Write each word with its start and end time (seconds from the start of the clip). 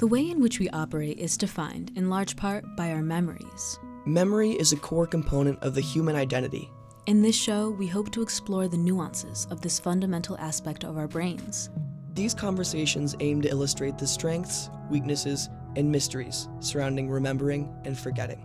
The 0.00 0.06
way 0.06 0.30
in 0.30 0.40
which 0.40 0.58
we 0.58 0.70
operate 0.70 1.18
is 1.18 1.36
defined, 1.36 1.92
in 1.94 2.08
large 2.08 2.34
part, 2.34 2.64
by 2.74 2.90
our 2.90 3.02
memories. 3.02 3.78
Memory 4.06 4.52
is 4.52 4.72
a 4.72 4.78
core 4.78 5.06
component 5.06 5.62
of 5.62 5.74
the 5.74 5.82
human 5.82 6.16
identity. 6.16 6.72
In 7.04 7.20
this 7.20 7.36
show, 7.36 7.68
we 7.68 7.86
hope 7.86 8.10
to 8.12 8.22
explore 8.22 8.66
the 8.66 8.78
nuances 8.78 9.46
of 9.50 9.60
this 9.60 9.78
fundamental 9.78 10.38
aspect 10.38 10.84
of 10.84 10.96
our 10.96 11.06
brains. 11.06 11.68
These 12.14 12.32
conversations 12.32 13.14
aim 13.20 13.42
to 13.42 13.50
illustrate 13.50 13.98
the 13.98 14.06
strengths, 14.06 14.70
weaknesses, 14.88 15.50
and 15.76 15.92
mysteries 15.92 16.48
surrounding 16.60 17.10
remembering 17.10 17.70
and 17.84 17.98
forgetting. 17.98 18.42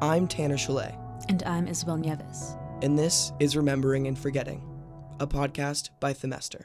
I'm 0.00 0.26
Tanner 0.26 0.56
Chalet, 0.56 0.96
And 1.28 1.42
I'm 1.42 1.68
Isabel 1.68 1.98
Nieves. 1.98 2.56
and 2.80 2.98
this 2.98 3.32
is 3.40 3.58
Remembering 3.58 4.06
and 4.06 4.18
Forgetting, 4.18 4.66
a 5.20 5.26
podcast 5.26 5.90
by 6.00 6.14
Themester. 6.14 6.64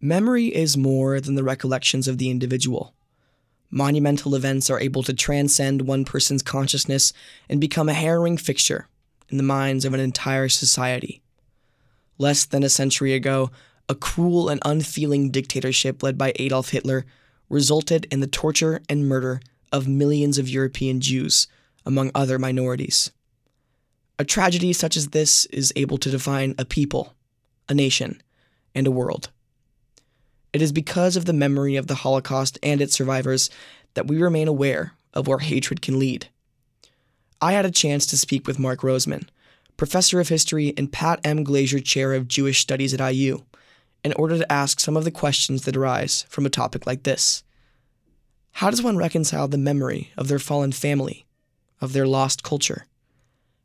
Memory 0.00 0.54
is 0.54 0.76
more 0.76 1.20
than 1.20 1.34
the 1.34 1.42
recollections 1.42 2.06
of 2.06 2.18
the 2.18 2.30
individual. 2.30 2.94
Monumental 3.68 4.36
events 4.36 4.70
are 4.70 4.80
able 4.80 5.02
to 5.02 5.12
transcend 5.12 5.82
one 5.82 6.04
person's 6.04 6.42
consciousness 6.42 7.12
and 7.48 7.60
become 7.60 7.88
a 7.88 7.94
harrowing 7.94 8.36
fixture 8.36 8.86
in 9.28 9.38
the 9.38 9.42
minds 9.42 9.84
of 9.84 9.94
an 9.94 10.00
entire 10.00 10.48
society. 10.48 11.20
Less 12.16 12.44
than 12.44 12.62
a 12.62 12.68
century 12.68 13.12
ago, 13.12 13.50
a 13.88 13.94
cruel 13.96 14.48
and 14.48 14.60
unfeeling 14.64 15.30
dictatorship 15.30 16.00
led 16.02 16.16
by 16.16 16.32
Adolf 16.36 16.68
Hitler 16.68 17.04
resulted 17.48 18.06
in 18.10 18.20
the 18.20 18.28
torture 18.28 18.80
and 18.88 19.08
murder 19.08 19.40
of 19.72 19.88
millions 19.88 20.38
of 20.38 20.48
European 20.48 21.00
Jews, 21.00 21.48
among 21.84 22.12
other 22.14 22.38
minorities. 22.38 23.10
A 24.18 24.24
tragedy 24.24 24.72
such 24.72 24.96
as 24.96 25.08
this 25.08 25.46
is 25.46 25.72
able 25.74 25.98
to 25.98 26.10
define 26.10 26.54
a 26.56 26.64
people, 26.64 27.14
a 27.68 27.74
nation, 27.74 28.22
and 28.74 28.86
a 28.86 28.92
world. 28.92 29.30
It 30.52 30.62
is 30.62 30.72
because 30.72 31.16
of 31.16 31.26
the 31.26 31.32
memory 31.32 31.76
of 31.76 31.86
the 31.86 31.96
Holocaust 31.96 32.58
and 32.62 32.80
its 32.80 32.94
survivors 32.94 33.50
that 33.94 34.06
we 34.06 34.20
remain 34.20 34.48
aware 34.48 34.92
of 35.12 35.26
where 35.26 35.38
hatred 35.38 35.82
can 35.82 35.98
lead. 35.98 36.28
I 37.40 37.52
had 37.52 37.66
a 37.66 37.70
chance 37.70 38.06
to 38.06 38.18
speak 38.18 38.46
with 38.46 38.58
Mark 38.58 38.80
Roseman, 38.80 39.28
professor 39.76 40.20
of 40.20 40.28
history 40.28 40.74
and 40.76 40.92
Pat 40.92 41.20
M. 41.22 41.44
Glazer 41.44 41.84
Chair 41.84 42.14
of 42.14 42.28
Jewish 42.28 42.60
Studies 42.60 42.94
at 42.94 43.12
IU, 43.12 43.44
in 44.02 44.12
order 44.14 44.38
to 44.38 44.52
ask 44.52 44.80
some 44.80 44.96
of 44.96 45.04
the 45.04 45.10
questions 45.10 45.64
that 45.64 45.76
arise 45.76 46.24
from 46.28 46.46
a 46.46 46.50
topic 46.50 46.86
like 46.86 47.02
this. 47.02 47.42
How 48.52 48.70
does 48.70 48.82
one 48.82 48.96
reconcile 48.96 49.48
the 49.48 49.58
memory 49.58 50.10
of 50.16 50.28
their 50.28 50.38
fallen 50.38 50.72
family, 50.72 51.26
of 51.80 51.92
their 51.92 52.06
lost 52.06 52.42
culture? 52.42 52.86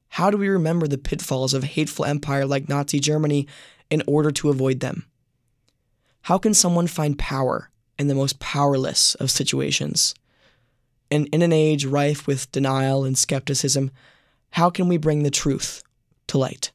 How 0.09 0.29
do 0.29 0.37
we 0.37 0.49
remember 0.49 0.87
the 0.87 0.99
pitfalls 0.99 1.55
of 1.55 1.63
a 1.63 1.67
hateful 1.67 2.05
empire 2.05 2.45
like 2.45 2.69
Nazi 2.69 2.99
Germany 2.99 3.47
in 3.89 4.03
order 4.05 4.29
to 4.31 4.49
avoid 4.49 4.79
them? 4.79 5.07
How 6.23 6.37
can 6.37 6.53
someone 6.53 6.87
find 6.87 7.19
power 7.19 7.69
in 7.99 8.07
the 8.07 8.15
most 8.15 8.39
powerless 8.39 9.13
of 9.15 9.29
situations? 9.29 10.15
And 11.11 11.27
in 11.33 11.41
an 11.41 11.51
age 11.51 11.85
rife 11.85 12.25
with 12.25 12.49
denial 12.53 13.03
and 13.03 13.17
skepticism, 13.17 13.91
how 14.51 14.69
can 14.69 14.87
we 14.87 14.95
bring 14.95 15.23
the 15.23 15.29
truth 15.29 15.83
to 16.27 16.37
light? 16.37 16.71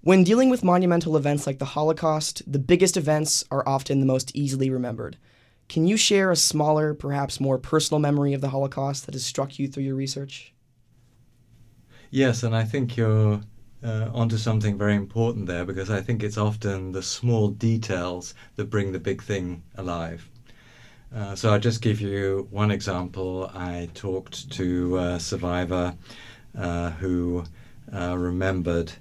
When 0.00 0.24
dealing 0.24 0.48
with 0.48 0.64
monumental 0.64 1.18
events 1.18 1.46
like 1.46 1.58
the 1.58 1.66
Holocaust, 1.66 2.42
the 2.50 2.58
biggest 2.58 2.96
events 2.96 3.44
are 3.50 3.68
often 3.68 4.00
the 4.00 4.06
most 4.06 4.34
easily 4.34 4.70
remembered. 4.70 5.18
Can 5.68 5.86
you 5.86 5.98
share 5.98 6.30
a 6.30 6.36
smaller, 6.36 6.94
perhaps 6.94 7.38
more 7.38 7.58
personal 7.58 7.98
memory 7.98 8.32
of 8.32 8.40
the 8.40 8.48
Holocaust 8.48 9.04
that 9.04 9.14
has 9.14 9.26
struck 9.26 9.58
you 9.58 9.68
through 9.68 9.82
your 9.82 9.94
research? 9.94 10.54
Yes, 12.10 12.42
and 12.42 12.56
I 12.56 12.64
think 12.64 12.96
you're 12.96 13.42
uh, 13.84 14.10
onto 14.12 14.36
something 14.36 14.78
very 14.78 14.94
important 14.94 15.46
there 15.46 15.64
because 15.64 15.90
I 15.90 16.00
think 16.00 16.22
it's 16.22 16.38
often 16.38 16.92
the 16.92 17.02
small 17.02 17.48
details 17.48 18.34
that 18.56 18.70
bring 18.70 18.92
the 18.92 18.98
big 18.98 19.22
thing 19.22 19.62
alive. 19.76 20.28
Uh, 21.14 21.34
so 21.34 21.52
I'll 21.52 21.60
just 21.60 21.82
give 21.82 22.00
you 22.00 22.48
one 22.50 22.70
example. 22.70 23.50
I 23.54 23.88
talked 23.94 24.50
to 24.52 24.98
a 24.98 25.20
survivor 25.20 25.94
uh, 26.58 26.90
who 26.90 27.44
uh, 27.94 28.16
remembered 28.18 28.92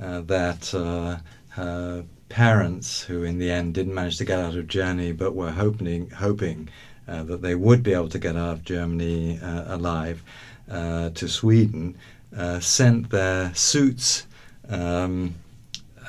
uh, 0.00 0.22
that 0.22 0.74
uh, 0.74 1.18
her 1.50 2.04
parents, 2.28 3.02
who 3.02 3.22
in 3.22 3.38
the 3.38 3.50
end 3.50 3.74
didn't 3.74 3.94
manage 3.94 4.18
to 4.18 4.24
get 4.24 4.40
out 4.40 4.56
of 4.56 4.66
Germany 4.66 5.12
but 5.12 5.34
were 5.34 5.50
hoping, 5.50 6.10
hoping 6.10 6.68
uh, 7.06 7.22
that 7.24 7.42
they 7.42 7.54
would 7.54 7.82
be 7.82 7.92
able 7.92 8.08
to 8.08 8.18
get 8.18 8.36
out 8.36 8.54
of 8.54 8.64
Germany 8.64 9.38
alive 9.42 10.22
to 10.68 11.28
Sweden, 11.28 11.96
sent 12.60 13.10
their 13.10 13.54
suits 13.54 14.26
um, 14.72 15.34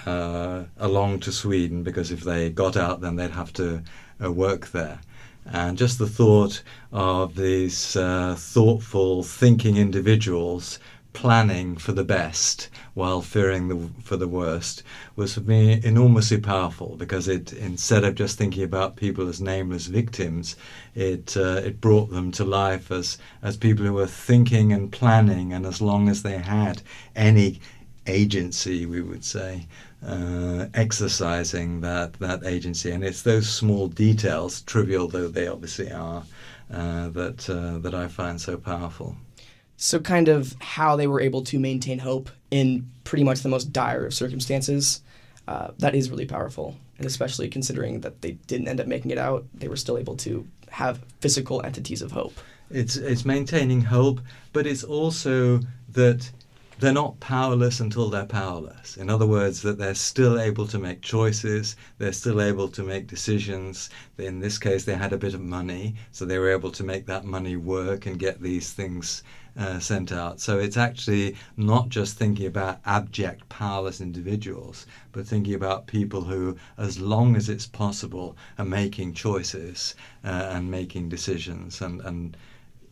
uh, 0.06 0.64
along 0.78 1.20
to 1.22 1.32
Sweden 1.32 1.84
because 1.84 2.12
if 2.12 2.22
they 2.22 2.50
got 2.50 2.76
out, 2.78 3.02
then 3.02 3.16
they'd 3.16 3.32
have 3.32 3.54
to 3.54 3.84
uh, 4.24 4.32
work 4.32 4.72
there. 4.72 5.00
And 5.46 5.78
just 5.78 6.00
the 6.00 6.08
thought 6.08 6.64
of 6.92 7.36
these 7.36 7.96
uh, 7.98 8.36
thoughtful, 8.38 9.24
thinking 9.24 9.76
individuals 9.76 10.80
planning 11.12 11.78
for 11.78 11.92
the 11.92 12.04
best 12.04 12.70
while 12.96 13.22
fearing 13.22 13.68
the, 13.68 13.90
for 14.02 14.18
the 14.18 14.28
worst 14.28 14.82
was 15.16 15.36
for 15.36 15.42
me 15.42 15.80
enormously 15.84 16.40
powerful 16.40 16.96
because 16.98 17.28
it 17.28 17.54
instead 17.54 18.04
of 18.04 18.16
just 18.16 18.36
thinking 18.36 18.64
about 18.64 18.96
people 18.96 19.30
as 19.30 19.40
nameless 19.40 19.86
victims 19.86 20.56
it 20.96 21.38
uh, 21.38 21.62
it 21.64 21.80
brought 21.80 22.10
them 22.10 22.32
to 22.32 22.44
life 22.44 22.92
as 22.92 23.20
as 23.44 23.56
people 23.56 23.86
who 23.86 23.94
were 23.94 24.08
thinking 24.08 24.74
and 24.74 24.92
planning 24.92 25.54
and 25.54 25.68
as 25.68 25.82
long 25.82 26.10
as 26.10 26.24
they 26.24 26.40
had 26.40 26.82
any 27.16 27.60
agency, 28.08 28.86
we 28.86 29.02
would 29.02 29.24
say, 29.24 29.66
uh, 30.06 30.68
exercising 30.74 31.82
that, 31.82 32.14
that 32.14 32.44
agency. 32.46 32.92
And 32.92 33.04
it's 33.04 33.22
those 33.22 33.50
small 33.50 33.88
details, 33.88 34.62
trivial 34.62 35.08
though 35.08 35.28
they 35.28 35.48
obviously 35.48 35.92
are, 35.92 36.24
uh, 36.72 37.10
that, 37.10 37.50
uh, 37.50 37.80
that 37.80 37.94
I 37.94 38.08
find 38.08 38.40
so 38.40 38.58
powerful. 38.58 39.16
So, 39.78 40.00
kind 40.00 40.28
of 40.28 40.56
how 40.62 40.96
they 40.96 41.08
were 41.08 41.20
able 41.20 41.44
to 41.46 41.60
maintain 41.60 42.00
hope 42.00 42.30
in 42.52 42.90
pretty 43.04 43.24
much 43.24 43.42
the 43.42 43.50
most 43.50 43.74
dire 43.74 44.06
of 44.06 44.14
circumstances, 44.14 45.02
uh, 45.48 45.72
that 45.80 45.96
is 45.96 46.10
really 46.10 46.26
powerful. 46.26 46.78
And 46.98 47.08
especially 47.08 47.50
considering 47.50 48.02
that 48.02 48.22
they 48.22 48.32
didn't 48.48 48.68
end 48.68 48.80
up 48.80 48.88
making 48.88 49.12
it 49.12 49.18
out, 49.18 49.46
they 49.54 49.68
were 49.68 49.76
still 49.76 49.98
able 49.98 50.16
to 50.18 50.48
have 50.70 51.04
physical 51.22 51.62
entities 51.66 52.02
of 52.02 52.12
hope. 52.12 52.34
It's, 52.70 52.96
it's 52.96 53.26
maintaining 53.26 53.82
hope, 53.82 54.22
but 54.54 54.66
it's 54.66 54.84
also 54.84 55.60
that 55.90 56.32
they're 56.84 56.92
not 56.92 57.18
powerless 57.22 57.80
until 57.80 58.10
they're 58.10 58.26
powerless. 58.26 58.98
In 58.98 59.10
other 59.10 59.26
words, 59.26 59.62
that 59.62 59.78
they're 59.78 59.96
still 59.96 60.38
able 60.38 60.68
to 60.68 60.78
make 60.78 61.02
choices, 61.02 61.78
they're 61.98 62.12
still 62.12 62.42
able 62.42 62.68
to 62.68 62.84
make 62.84 63.08
decisions. 63.08 63.90
In 64.18 64.42
this 64.42 64.58
case, 64.58 64.84
they 64.84 64.96
had 64.96 65.14
a 65.14 65.18
bit 65.18 65.34
of 65.34 65.40
money, 65.40 65.96
so 66.12 66.26
they 66.26 66.38
were 66.38 66.52
able 66.52 66.72
to 66.72 66.84
make 66.84 67.06
that 67.06 67.24
money 67.24 67.56
work 67.56 68.06
and 68.06 68.20
get 68.20 68.42
these 68.42 68.74
things 68.74 69.24
uh, 69.58 69.80
sent 69.80 70.12
out. 70.12 70.42
So 70.42 70.60
it's 70.60 70.76
actually 70.76 71.38
not 71.56 71.88
just 71.88 72.18
thinking 72.18 72.48
about 72.48 72.82
abject, 72.86 73.48
powerless 73.48 74.02
individuals, 74.02 74.86
but 75.14 75.26
thinking 75.26 75.54
about 75.54 75.88
people 75.88 76.22
who, 76.22 76.58
as 76.78 77.00
long 77.00 77.38
as 77.38 77.48
it's 77.48 77.66
possible, 77.66 78.36
are 78.58 78.66
making 78.66 79.14
choices 79.14 79.96
uh, 80.26 80.50
and 80.52 80.70
making 80.70 81.08
decisions. 81.08 81.80
And, 81.80 82.02
and 82.02 82.36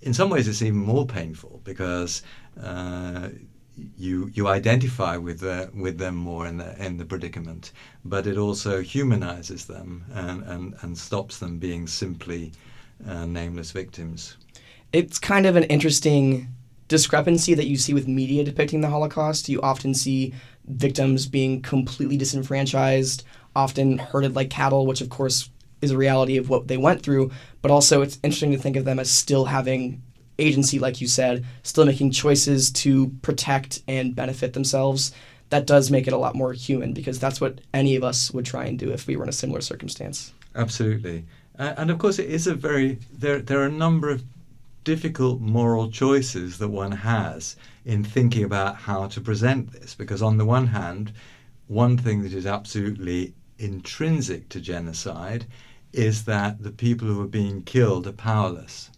in 0.01 0.13
some 0.13 0.29
ways, 0.29 0.47
it's 0.47 0.61
even 0.61 0.79
more 0.79 1.05
painful 1.05 1.59
because. 1.65 2.21
Uh, 2.57 3.29
you 3.97 4.29
you 4.33 4.47
identify 4.47 5.17
with 5.17 5.39
the, 5.39 5.69
with 5.73 5.97
them 5.97 6.15
more 6.15 6.47
in 6.47 6.57
the 6.57 6.85
in 6.85 6.97
the 6.97 7.05
predicament, 7.05 7.71
but 8.05 8.27
it 8.27 8.37
also 8.37 8.81
humanizes 8.81 9.65
them 9.65 10.05
and 10.13 10.43
and, 10.43 10.75
and 10.81 10.97
stops 10.97 11.37
them 11.39 11.57
being 11.57 11.87
simply 11.87 12.51
uh, 13.07 13.25
nameless 13.25 13.71
victims. 13.71 14.37
It's 14.93 15.19
kind 15.19 15.45
of 15.45 15.55
an 15.55 15.63
interesting 15.63 16.47
discrepancy 16.87 17.53
that 17.53 17.67
you 17.67 17.77
see 17.77 17.93
with 17.93 18.07
media 18.07 18.43
depicting 18.43 18.81
the 18.81 18.89
Holocaust. 18.89 19.47
You 19.47 19.61
often 19.61 19.93
see 19.93 20.33
victims 20.65 21.25
being 21.25 21.61
completely 21.61 22.17
disenfranchised, 22.17 23.23
often 23.55 23.97
herded 23.97 24.35
like 24.35 24.49
cattle, 24.49 24.85
which 24.85 25.01
of 25.01 25.09
course 25.09 25.49
is 25.81 25.91
a 25.91 25.97
reality 25.97 26.37
of 26.37 26.49
what 26.49 26.67
they 26.67 26.77
went 26.77 27.01
through. 27.01 27.31
But 27.61 27.71
also, 27.71 28.01
it's 28.01 28.19
interesting 28.23 28.51
to 28.51 28.57
think 28.57 28.75
of 28.75 28.85
them 28.85 28.99
as 28.99 29.09
still 29.09 29.45
having 29.45 30.03
agency, 30.41 30.79
like 30.79 31.01
you 31.01 31.07
said, 31.07 31.45
still 31.63 31.85
making 31.85 32.11
choices 32.11 32.71
to 32.71 33.09
protect 33.21 33.81
and 33.87 34.15
benefit 34.15 34.53
themselves, 34.53 35.13
that 35.49 35.67
does 35.67 35.91
make 35.91 36.07
it 36.07 36.13
a 36.13 36.17
lot 36.17 36.35
more 36.35 36.53
human 36.53 36.93
because 36.93 37.19
that's 37.19 37.41
what 37.41 37.59
any 37.73 37.95
of 37.95 38.03
us 38.03 38.31
would 38.31 38.45
try 38.45 38.65
and 38.65 38.79
do 38.79 38.91
if 38.91 39.07
we 39.07 39.15
were 39.15 39.23
in 39.23 39.29
a 39.29 39.33
similar 39.33 39.61
circumstance. 39.61 40.33
Absolutely. 40.55 41.25
Uh, 41.59 41.73
and 41.77 41.91
of 41.91 41.99
course, 41.99 42.19
it 42.19 42.29
is 42.29 42.47
a 42.47 42.55
very, 42.55 42.99
there, 43.11 43.39
there 43.39 43.59
are 43.59 43.65
a 43.65 43.71
number 43.71 44.09
of 44.09 44.23
difficult 44.83 45.41
moral 45.41 45.91
choices 45.91 46.57
that 46.57 46.69
one 46.69 46.91
has 46.91 47.55
in 47.85 48.03
thinking 48.03 48.43
about 48.43 48.75
how 48.75 49.07
to 49.07 49.21
present 49.21 49.71
this. 49.73 49.93
Because, 49.93 50.21
on 50.21 50.37
the 50.37 50.45
one 50.45 50.67
hand, 50.67 51.11
one 51.67 51.97
thing 51.97 52.23
that 52.23 52.33
is 52.33 52.45
absolutely 52.45 53.33
intrinsic 53.59 54.49
to 54.49 54.59
genocide 54.59 55.45
is 55.93 56.23
that 56.23 56.63
the 56.63 56.71
people 56.71 57.07
who 57.07 57.21
are 57.21 57.27
being 57.27 57.61
killed 57.63 58.07
are 58.07 58.13
powerless 58.13 58.89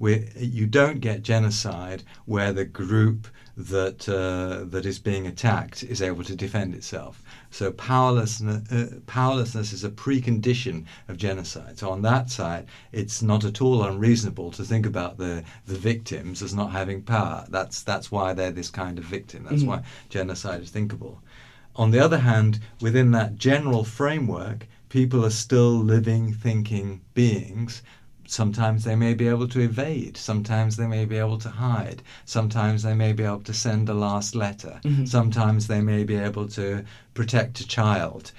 You 0.00 0.66
don't 0.66 1.00
get 1.00 1.22
genocide 1.22 2.04
where 2.24 2.52
the 2.52 2.64
group 2.64 3.26
that 3.58 4.08
uh, 4.08 4.64
that 4.70 4.86
is 4.86 5.00
being 5.00 5.26
attacked 5.26 5.82
is 5.82 6.00
able 6.00 6.22
to 6.22 6.36
defend 6.36 6.76
itself. 6.76 7.20
So 7.50 7.72
powerlessness, 7.72 8.70
uh, 8.70 9.00
powerlessness 9.06 9.72
is 9.72 9.82
a 9.82 9.90
precondition 9.90 10.84
of 11.08 11.16
genocide. 11.16 11.76
So 11.76 11.90
on 11.90 12.02
that 12.02 12.30
side, 12.30 12.66
it's 12.92 13.20
not 13.20 13.44
at 13.44 13.60
all 13.60 13.82
unreasonable 13.82 14.52
to 14.52 14.64
think 14.64 14.86
about 14.86 15.18
the, 15.18 15.42
the 15.66 15.74
victims 15.74 16.40
as 16.40 16.54
not 16.54 16.70
having 16.70 17.02
power. 17.02 17.46
That's 17.48 17.82
that's 17.82 18.12
why 18.12 18.32
they're 18.32 18.52
this 18.52 18.70
kind 18.70 18.96
of 18.96 19.04
victim. 19.04 19.42
That's 19.42 19.62
mm-hmm. 19.62 19.82
why 19.82 19.82
genocide 20.08 20.62
is 20.62 20.70
thinkable. 20.70 21.20
On 21.74 21.90
the 21.90 21.98
other 21.98 22.18
hand, 22.18 22.60
within 22.80 23.10
that 23.12 23.36
general 23.36 23.82
framework, 23.82 24.68
people 24.88 25.24
are 25.24 25.30
still 25.30 25.76
living, 25.76 26.32
thinking 26.32 27.00
beings 27.14 27.82
sometimes 28.30 28.84
they 28.84 28.94
may 28.94 29.14
be 29.14 29.26
able 29.26 29.48
to 29.48 29.60
evade, 29.60 30.16
sometimes 30.16 30.76
they 30.76 30.86
may 30.86 31.04
be 31.06 31.16
able 31.16 31.38
to 31.38 31.48
hide, 31.48 32.02
sometimes 32.26 32.82
they 32.82 32.94
may 32.94 33.12
be 33.12 33.24
able 33.24 33.40
to 33.40 33.54
send 33.54 33.88
a 33.88 33.94
last 33.94 34.34
letter, 34.34 34.80
mm-hmm. 34.84 35.06
sometimes 35.06 35.66
they 35.66 35.80
may 35.80 36.04
be 36.04 36.14
able 36.14 36.46
to 36.46 36.84
protect 37.14 37.60
a 37.60 37.66
child. 37.66 38.32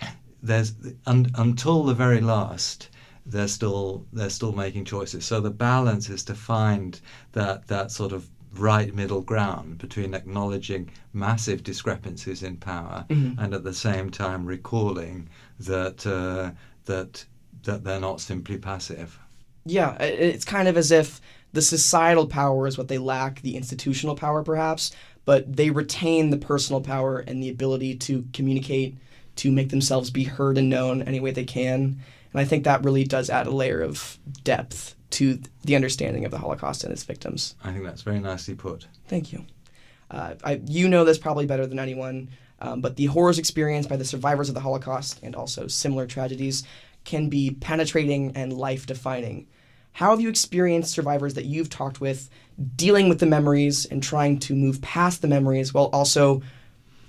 There's 0.44 0.74
un, 1.08 1.32
until 1.36 1.84
the 1.84 1.96
very 1.96 2.22
last, 2.22 2.90
they're 3.26 3.48
still 3.48 4.06
they're 4.14 4.30
still 4.30 4.54
making 4.54 4.86
choices. 4.86 5.26
So 5.26 5.42
the 5.42 5.50
balance 5.50 6.10
is 6.10 6.24
to 6.26 6.36
find 6.36 7.00
that 7.34 7.68
that 7.68 7.92
sort 7.92 8.12
of 8.12 8.30
right 8.54 8.94
middle 8.96 9.22
ground 9.22 9.78
between 9.80 10.14
acknowledging 10.14 10.90
massive 11.14 11.64
discrepancies 11.64 12.42
in 12.44 12.58
power 12.58 13.06
mm-hmm. 13.10 13.40
and 13.40 13.54
at 13.54 13.64
the 13.64 13.74
same 13.74 14.10
time 14.10 14.46
recalling 14.46 15.30
that 15.60 16.06
uh, 16.08 16.52
that 16.86 17.26
that 17.64 17.84
they're 17.84 18.00
not 18.00 18.22
simply 18.22 18.58
passive 18.58 19.20
yeah, 19.66 19.96
it's 20.02 20.46
kind 20.46 20.68
of 20.68 20.78
as 20.78 20.92
if 20.92 21.22
the 21.54 21.62
societal 21.62 22.28
power 22.28 22.68
is 22.68 22.78
what 22.78 22.88
they 22.88 22.98
lack, 22.98 23.42
the 23.42 23.56
institutional 23.56 24.16
power 24.16 24.44
perhaps, 24.44 24.92
but 25.26 25.56
they 25.56 25.70
retain 25.70 26.30
the 26.30 26.38
personal 26.38 26.82
power 26.82 27.20
and 27.20 27.42
the 27.42 27.50
ability 27.50 27.96
to 27.96 28.26
communicate, 28.34 28.96
to 29.38 29.52
make 29.52 29.70
themselves 29.70 30.10
be 30.10 30.24
heard 30.24 30.58
and 30.58 30.70
known 30.70 31.02
any 31.02 31.20
way 31.20 31.32
they 31.32 31.46
can. 31.46 32.00
And 32.32 32.42
I 32.42 32.46
think 32.46 32.64
that 32.64 32.84
really 32.84 33.04
does 33.04 33.30
add 33.30 33.48
a 33.48 33.52
layer 33.52 33.82
of 33.82 34.18
depth 34.44 34.96
to 35.12 35.40
the 35.64 35.76
understanding 35.76 36.26
of 36.26 36.32
the 36.32 36.38
Holocaust 36.38 36.84
and 36.84 36.94
its 36.94 37.04
victims. 37.04 37.56
I 37.64 37.72
think 37.72 37.84
that's 37.84 38.04
very 38.04 38.20
nicely 38.20 38.54
put. 38.54 38.88
Thank 39.08 39.34
you. 39.34 39.46
Uh, 40.12 40.36
I, 40.44 40.62
you 40.66 40.88
know 40.88 41.04
this 41.04 41.18
probably 41.18 41.46
better 41.46 41.66
than 41.66 41.80
anyone, 41.80 42.30
um, 42.60 42.82
but 42.82 42.96
the 42.96 43.06
horrors 43.06 43.40
experienced 43.40 43.90
by 43.90 43.98
the 43.98 44.06
survivors 44.06 44.50
of 44.50 44.56
the 44.56 44.62
Holocaust 44.62 45.20
and 45.24 45.36
also 45.36 45.68
similar 45.68 46.06
tragedies 46.06 46.64
can 47.04 47.30
be 47.30 47.52
penetrating 47.52 48.36
and 48.36 48.54
life 48.54 48.86
defining. 48.86 49.48
How 49.94 50.12
have 50.12 50.22
you 50.22 50.30
experienced 50.30 50.92
survivors 50.92 51.34
that 51.34 51.46
you've 51.46 51.70
talked 51.70 52.00
with 52.00 52.30
dealing 52.76 53.10
with 53.10 53.20
the 53.20 53.26
memories 53.26 53.86
and 53.86 54.02
trying 54.02 54.40
to 54.40 54.56
move 54.56 54.82
past 54.82 55.22
the 55.22 55.28
memories 55.28 55.74
while 55.74 55.90
also 55.92 56.42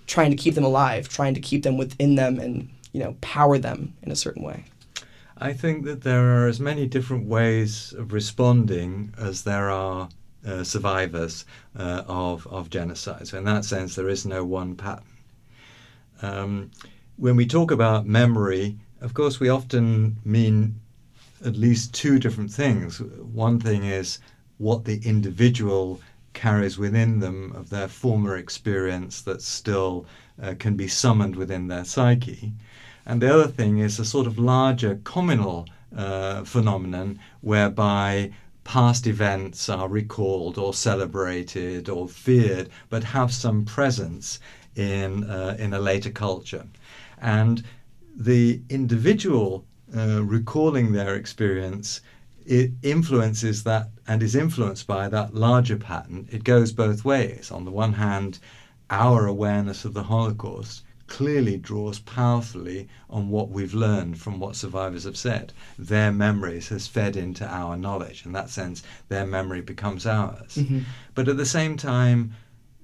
trying 0.06 0.30
to 0.30 0.36
keep 0.36 0.54
them 0.54 0.64
alive, 0.64 1.08
trying 1.08 1.34
to 1.34 1.40
keep 1.40 1.62
them 1.62 1.76
within 1.76 2.14
them 2.14 2.38
and, 2.38 2.68
you 2.92 3.00
know, 3.02 3.16
power 3.20 3.58
them 3.58 3.94
in 4.02 4.10
a 4.10 4.16
certain 4.16 4.42
way? 4.42 4.64
I 5.38 5.52
think 5.52 5.84
that 5.84 6.02
there 6.02 6.42
are 6.42 6.48
as 6.48 6.60
many 6.60 6.86
different 6.86 7.26
ways 7.26 7.94
of 7.96 8.12
responding 8.12 9.14
as 9.18 9.42
there 9.42 9.70
are 9.70 10.08
uh, 10.46 10.64
survivors 10.64 11.44
uh, 11.78 12.02
of, 12.06 12.46
of 12.46 12.70
genocide. 12.70 13.28
So, 13.28 13.38
in 13.38 13.44
that 13.44 13.64
sense, 13.64 13.94
there 13.94 14.08
is 14.08 14.26
no 14.26 14.44
one 14.44 14.74
pattern. 14.74 15.04
Um, 16.22 16.70
when 17.16 17.36
we 17.36 17.46
talk 17.46 17.70
about 17.70 18.06
memory, 18.06 18.78
of 19.00 19.14
course, 19.14 19.40
we 19.40 19.48
often 19.48 20.16
mean 20.24 20.80
at 21.44 21.56
least 21.56 21.94
two 21.94 22.18
different 22.18 22.52
things. 22.52 23.00
One 23.00 23.58
thing 23.58 23.84
is 23.84 24.18
what 24.58 24.84
the 24.84 25.00
individual 25.04 26.00
carries 26.32 26.78
within 26.78 27.20
them 27.20 27.52
of 27.56 27.70
their 27.70 27.88
former 27.88 28.36
experience 28.36 29.22
that 29.22 29.42
still 29.42 30.06
uh, 30.42 30.54
can 30.58 30.76
be 30.76 30.86
summoned 30.86 31.36
within 31.36 31.68
their 31.68 31.84
psyche. 31.84 32.52
And 33.06 33.20
the 33.20 33.32
other 33.32 33.48
thing 33.48 33.78
is 33.78 33.98
a 33.98 34.04
sort 34.04 34.26
of 34.26 34.38
larger 34.38 35.00
communal 35.04 35.66
uh, 35.96 36.44
phenomenon 36.44 37.18
whereby 37.40 38.32
past 38.64 39.06
events 39.06 39.68
are 39.68 39.88
recalled 39.88 40.58
or 40.58 40.72
celebrated 40.74 41.88
or 41.88 42.06
feared, 42.06 42.68
but 42.90 43.02
have 43.02 43.32
some 43.32 43.64
presence 43.64 44.38
in, 44.76 45.24
uh, 45.24 45.56
in 45.58 45.72
a 45.74 45.80
later 45.80 46.10
culture. 46.10 46.64
And 47.20 47.64
the 48.16 48.60
individual 48.68 49.64
uh, 49.96 50.22
recalling 50.22 50.92
their 50.92 51.16
experience, 51.16 52.00
it 52.46 52.72
influences 52.82 53.64
that 53.64 53.90
and 54.06 54.22
is 54.22 54.34
influenced 54.34 54.86
by 54.86 55.08
that 55.08 55.34
larger 55.34 55.76
pattern. 55.76 56.28
It 56.30 56.44
goes 56.44 56.72
both 56.72 57.04
ways. 57.04 57.50
On 57.50 57.64
the 57.64 57.70
one 57.70 57.92
hand, 57.92 58.38
our 58.90 59.26
awareness 59.26 59.84
of 59.84 59.94
the 59.94 60.02
Holocaust 60.02 60.82
clearly 61.06 61.56
draws 61.56 61.98
powerfully 61.98 62.88
on 63.10 63.28
what 63.28 63.50
we've 63.50 63.74
learned 63.74 64.18
from 64.18 64.38
what 64.38 64.56
survivors 64.56 65.04
have 65.04 65.16
said. 65.16 65.52
Their 65.78 66.12
memories 66.12 66.68
has 66.68 66.86
fed 66.86 67.16
into 67.16 67.46
our 67.46 67.76
knowledge. 67.76 68.24
In 68.24 68.32
that 68.32 68.48
sense, 68.48 68.82
their 69.08 69.26
memory 69.26 69.60
becomes 69.60 70.06
ours. 70.06 70.56
Mm-hmm. 70.56 70.80
But 71.14 71.28
at 71.28 71.36
the 71.36 71.46
same 71.46 71.76
time, 71.76 72.32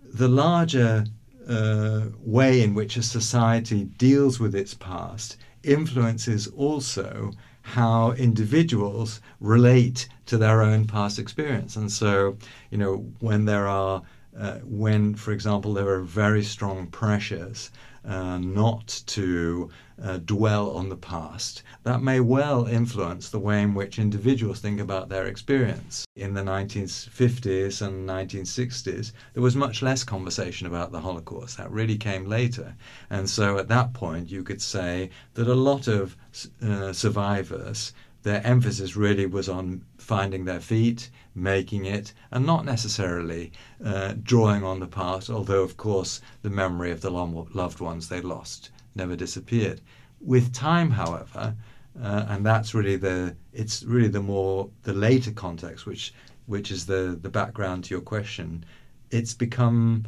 the 0.04 0.28
larger 0.28 1.06
uh, 1.48 2.06
way 2.20 2.62
in 2.62 2.74
which 2.74 2.96
a 2.96 3.02
society 3.02 3.84
deals 3.84 4.40
with 4.40 4.54
its 4.54 4.74
past 4.74 5.36
influences 5.62 6.46
also 6.48 7.32
how 7.62 8.12
individuals 8.12 9.20
relate 9.40 10.08
to 10.26 10.38
their 10.38 10.62
own 10.62 10.86
past 10.86 11.18
experience. 11.18 11.76
And 11.76 11.90
so, 11.90 12.36
you 12.70 12.78
know, 12.78 12.98
when 13.18 13.44
there 13.44 13.66
are, 13.66 14.02
uh, 14.38 14.58
when, 14.64 15.14
for 15.14 15.32
example, 15.32 15.74
there 15.74 15.88
are 15.88 16.00
very 16.02 16.42
strong 16.42 16.86
pressures 16.88 17.70
uh, 18.04 18.38
not 18.38 19.02
to 19.06 19.68
uh, 20.02 20.18
dwell 20.18 20.70
on 20.70 20.88
the 20.88 20.96
past, 20.96 21.62
that 21.82 22.02
may 22.02 22.20
well 22.20 22.66
influence 22.66 23.30
the 23.30 23.38
way 23.38 23.62
in 23.62 23.74
which 23.74 23.98
individuals 23.98 24.60
think 24.60 24.78
about 24.78 25.08
their 25.08 25.26
experience. 25.26 26.06
In 26.14 26.34
the 26.34 26.42
1950s 26.42 27.82
and 27.84 28.08
1960s, 28.08 29.12
there 29.34 29.42
was 29.42 29.56
much 29.56 29.82
less 29.82 30.04
conversation 30.04 30.66
about 30.66 30.92
the 30.92 31.00
Holocaust. 31.00 31.56
That 31.56 31.70
really 31.70 31.96
came 31.96 32.26
later. 32.26 32.76
And 33.10 33.28
so 33.28 33.58
at 33.58 33.68
that 33.68 33.92
point, 33.92 34.30
you 34.30 34.44
could 34.44 34.62
say 34.62 35.10
that 35.34 35.48
a 35.48 35.54
lot 35.54 35.88
of 35.88 36.16
uh, 36.62 36.92
survivors 36.92 37.92
their 38.26 38.44
emphasis 38.44 38.96
really 38.96 39.24
was 39.24 39.48
on 39.48 39.84
finding 39.98 40.44
their 40.44 40.58
feet, 40.58 41.10
making 41.36 41.84
it, 41.84 42.12
and 42.30 42.46
not 42.46 42.64
necessarily 42.64 43.52
uh, 43.84 44.14
drawing 44.22 44.64
on 44.64 44.80
the 44.80 44.86
past, 44.86 45.30
although, 45.30 45.62
of 45.62 45.76
course, 45.76 46.20
the 46.42 46.50
memory 46.50 46.90
of 46.90 47.02
the 47.02 47.10
loved 47.10 47.80
ones 47.80 48.08
they 48.08 48.20
lost 48.20 48.70
never 48.94 49.14
disappeared. 49.14 49.80
With 50.20 50.52
time, 50.52 50.90
however, 50.90 51.54
uh, 52.02 52.24
and 52.28 52.44
that's 52.44 52.74
really 52.74 52.96
the 52.96 53.36
it's 53.52 53.82
really 53.84 54.08
the 54.08 54.22
more 54.22 54.68
the 54.82 54.92
later 54.92 55.30
context, 55.30 55.86
which 55.86 56.14
which 56.46 56.70
is 56.70 56.86
the 56.86 57.18
the 57.20 57.28
background 57.28 57.84
to 57.84 57.94
your 57.94 58.00
question. 58.00 58.64
It's 59.10 59.34
become 59.34 60.06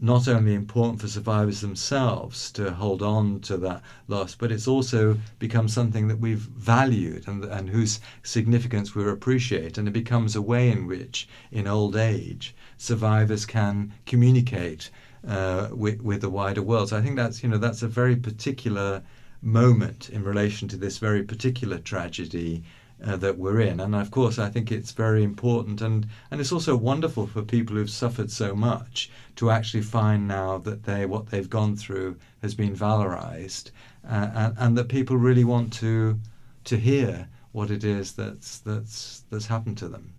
not 0.00 0.28
only 0.28 0.54
important 0.54 1.00
for 1.00 1.08
survivors 1.08 1.62
themselves 1.62 2.50
to 2.52 2.70
hold 2.70 3.02
on 3.02 3.40
to 3.40 3.56
that 3.56 3.82
loss, 4.08 4.34
but 4.34 4.52
it's 4.52 4.68
also 4.68 5.16
become 5.38 5.68
something 5.68 6.08
that 6.08 6.18
we've 6.18 6.38
valued 6.38 7.26
and, 7.26 7.44
and 7.44 7.70
whose 7.70 8.00
significance 8.22 8.94
we 8.94 9.08
appreciate. 9.08 9.78
And 9.78 9.88
it 9.88 9.92
becomes 9.92 10.36
a 10.36 10.42
way 10.42 10.70
in 10.70 10.86
which, 10.86 11.28
in 11.50 11.66
old 11.66 11.96
age, 11.96 12.54
survivors 12.76 13.46
can 13.46 13.92
communicate 14.04 14.90
uh, 15.26 15.68
with, 15.72 16.02
with 16.02 16.20
the 16.20 16.30
wider 16.30 16.62
world. 16.62 16.90
So 16.90 16.98
I 16.98 17.02
think 17.02 17.16
that's, 17.16 17.42
you 17.42 17.48
know, 17.48 17.58
that's 17.58 17.82
a 17.82 17.88
very 17.88 18.16
particular 18.16 19.02
moment 19.40 20.10
in 20.10 20.22
relation 20.22 20.68
to 20.68 20.76
this 20.76 20.98
very 20.98 21.22
particular 21.22 21.78
tragedy 21.78 22.64
uh, 23.04 23.16
that 23.16 23.38
we're 23.38 23.60
in. 23.60 23.80
And 23.80 23.94
of 23.94 24.10
course, 24.10 24.38
I 24.38 24.48
think 24.48 24.72
it's 24.72 24.92
very 24.92 25.22
important, 25.22 25.80
and 25.80 26.06
and 26.30 26.40
it's 26.40 26.52
also 26.52 26.76
wonderful 26.76 27.26
for 27.26 27.42
people 27.42 27.76
who've 27.76 27.90
suffered 27.90 28.30
so 28.30 28.54
much 28.54 29.10
to 29.36 29.50
actually 29.50 29.82
find 29.82 30.26
now 30.26 30.58
that 30.58 30.84
they 30.84 31.06
what 31.06 31.26
they've 31.26 31.50
gone 31.50 31.76
through 31.76 32.16
has 32.42 32.54
been 32.54 32.74
valorized, 32.74 33.70
uh, 34.08 34.30
and, 34.34 34.54
and 34.58 34.78
that 34.78 34.88
people 34.88 35.16
really 35.16 35.44
want 35.44 35.72
to 35.74 36.18
to 36.64 36.76
hear 36.76 37.28
what 37.52 37.70
it 37.70 37.84
is 37.84 38.12
that's 38.12 38.58
that's 38.58 39.24
that's 39.30 39.46
happened 39.46 39.78
to 39.78 39.88
them. 39.88 40.12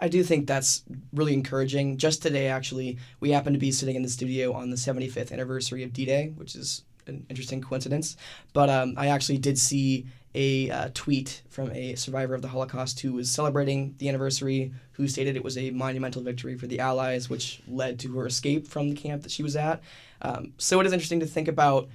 I 0.00 0.08
do 0.08 0.22
think 0.22 0.46
that's 0.46 0.82
really 1.12 1.34
encouraging. 1.34 1.96
Just 1.96 2.22
today, 2.22 2.48
actually, 2.48 2.98
we 3.20 3.30
happen 3.30 3.52
to 3.52 3.58
be 3.58 3.70
sitting 3.70 3.96
in 3.96 4.02
the 4.02 4.08
studio 4.08 4.52
on 4.52 4.70
the 4.70 4.76
75th 4.76 5.32
anniversary 5.32 5.82
of 5.82 5.92
D-Day, 5.92 6.32
which 6.36 6.56
is 6.56 6.82
an 7.06 7.24
interesting 7.30 7.60
coincidence. 7.62 8.16
But 8.52 8.68
um, 8.68 8.94
I 8.96 9.06
actually 9.06 9.38
did 9.38 9.58
see 9.58 10.06
a 10.34 10.70
uh, 10.70 10.88
tweet 10.94 11.42
from 11.48 11.70
a 11.72 11.94
survivor 11.94 12.34
of 12.34 12.42
the 12.42 12.48
Holocaust 12.48 13.00
who 13.00 13.12
was 13.12 13.30
celebrating 13.30 13.94
the 13.98 14.08
anniversary, 14.08 14.72
who 14.92 15.06
stated 15.06 15.36
it 15.36 15.44
was 15.44 15.56
a 15.56 15.70
monumental 15.70 16.22
victory 16.22 16.56
for 16.56 16.66
the 16.66 16.80
Allies, 16.80 17.30
which 17.30 17.62
led 17.68 17.98
to 18.00 18.12
her 18.16 18.26
escape 18.26 18.66
from 18.66 18.90
the 18.90 18.96
camp 18.96 19.22
that 19.22 19.32
she 19.32 19.42
was 19.42 19.54
at. 19.54 19.82
Um, 20.22 20.52
so 20.58 20.80
it 20.80 20.86
is 20.86 20.92
interesting 20.92 21.20
to 21.20 21.26
think 21.26 21.48
about 21.48 21.88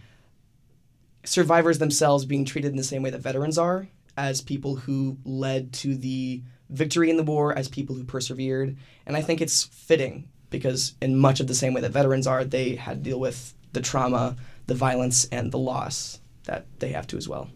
survivors 1.25 1.79
themselves 1.79 2.25
being 2.25 2.45
treated 2.45 2.71
in 2.71 2.77
the 2.77 2.83
same 2.83 3.03
way 3.03 3.09
that 3.09 3.21
veterans 3.21 3.57
are, 3.57 3.87
as 4.15 4.41
people 4.41 4.75
who 4.75 5.17
led 5.25 5.73
to 5.73 5.95
the 5.95 6.41
victory 6.69 7.09
in 7.09 7.17
the 7.17 7.23
war 7.23 7.57
as 7.57 7.67
people 7.67 7.95
who 7.95 8.03
persevered. 8.03 8.77
And 9.05 9.17
I 9.17 9.21
think 9.21 9.41
it's 9.41 9.63
fitting 9.63 10.29
because, 10.49 10.95
in 11.01 11.17
much 11.17 11.39
of 11.39 11.47
the 11.47 11.55
same 11.55 11.73
way 11.73 11.81
that 11.81 11.91
veterans 11.91 12.27
are, 12.27 12.43
they 12.43 12.75
had 12.75 13.03
to 13.03 13.09
deal 13.09 13.19
with 13.19 13.53
the 13.73 13.81
trauma, 13.81 14.35
the 14.67 14.75
violence, 14.75 15.25
and 15.25 15.51
the 15.51 15.57
loss 15.57 16.19
that 16.45 16.65
they 16.79 16.89
have 16.89 17.07
to 17.07 17.17
as 17.17 17.27
well. 17.27 17.49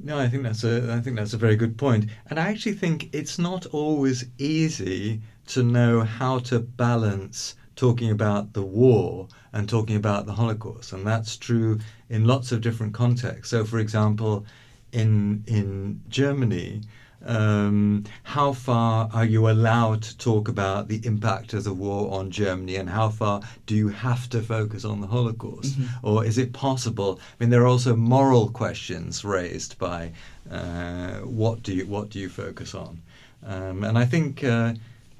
No, 0.00 0.18
I 0.18 0.28
think 0.28 0.44
that's 0.44 0.64
a 0.64 0.92
I 0.94 1.00
think 1.00 1.16
that's 1.16 1.34
a 1.34 1.36
very 1.38 1.54
good 1.56 1.76
point, 1.76 2.06
and 2.26 2.38
I 2.40 2.48
actually 2.48 2.72
think 2.72 3.10
it's 3.12 3.38
not 3.38 3.66
always 3.66 4.24
easy 4.38 5.20
to 5.48 5.62
know 5.62 6.00
how 6.04 6.38
to 6.50 6.58
balance 6.58 7.54
talking 7.76 8.10
about 8.10 8.54
the 8.54 8.62
war 8.62 9.28
and 9.52 9.68
talking 9.68 9.96
about 9.96 10.24
the 10.24 10.32
Holocaust, 10.32 10.92
and 10.94 11.06
that's 11.06 11.36
true 11.36 11.78
in 12.08 12.24
lots 12.24 12.50
of 12.50 12.62
different 12.62 12.94
contexts. 12.94 13.50
So, 13.50 13.64
for 13.64 13.78
example, 13.78 14.46
in 14.92 15.44
in 15.46 16.00
Germany, 16.08 16.80
um, 17.26 18.04
how 18.22 18.52
far 18.52 19.08
are 19.12 19.24
you 19.24 19.48
allowed 19.50 20.02
to 20.02 20.16
talk 20.18 20.48
about 20.48 20.88
the 20.88 21.04
impact 21.04 21.52
of 21.52 21.64
the 21.64 21.72
war 21.72 22.12
on 22.12 22.30
Germany, 22.30 22.76
and 22.76 22.88
how 22.88 23.08
far 23.08 23.40
do 23.66 23.74
you 23.74 23.88
have 23.88 24.28
to 24.30 24.40
focus 24.40 24.84
on 24.84 25.00
the 25.00 25.06
Holocaust, 25.06 25.78
mm-hmm. 25.78 26.06
or 26.06 26.24
is 26.24 26.38
it 26.38 26.52
possible? 26.52 27.18
I 27.22 27.34
mean, 27.44 27.50
there 27.50 27.62
are 27.62 27.66
also 27.66 27.96
moral 27.96 28.48
questions 28.50 29.24
raised 29.24 29.78
by 29.78 30.12
uh, 30.50 31.18
what 31.18 31.62
do 31.62 31.74
you 31.74 31.86
what 31.86 32.10
do 32.10 32.18
you 32.18 32.28
focus 32.28 32.74
on, 32.74 33.02
um, 33.44 33.84
and 33.84 33.98
I 33.98 34.04
think 34.04 34.44
uh, 34.44 34.74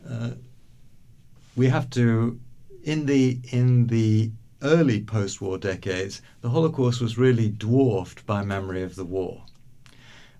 uh, 0.09 0.31
we 1.57 1.67
have 1.69 1.91
to 1.91 2.39
in 2.85 3.07
the 3.07 3.39
in 3.51 3.89
the 3.89 4.31
early 4.63 5.01
post-war 5.03 5.59
decades, 5.59 6.21
the 6.41 6.51
Holocaust 6.51 7.01
was 7.01 7.19
really 7.19 7.49
dwarfed 7.49 8.27
by 8.27 8.43
memory 8.43 8.83
of 8.83 8.97
the 8.97 9.05
war. 9.05 9.43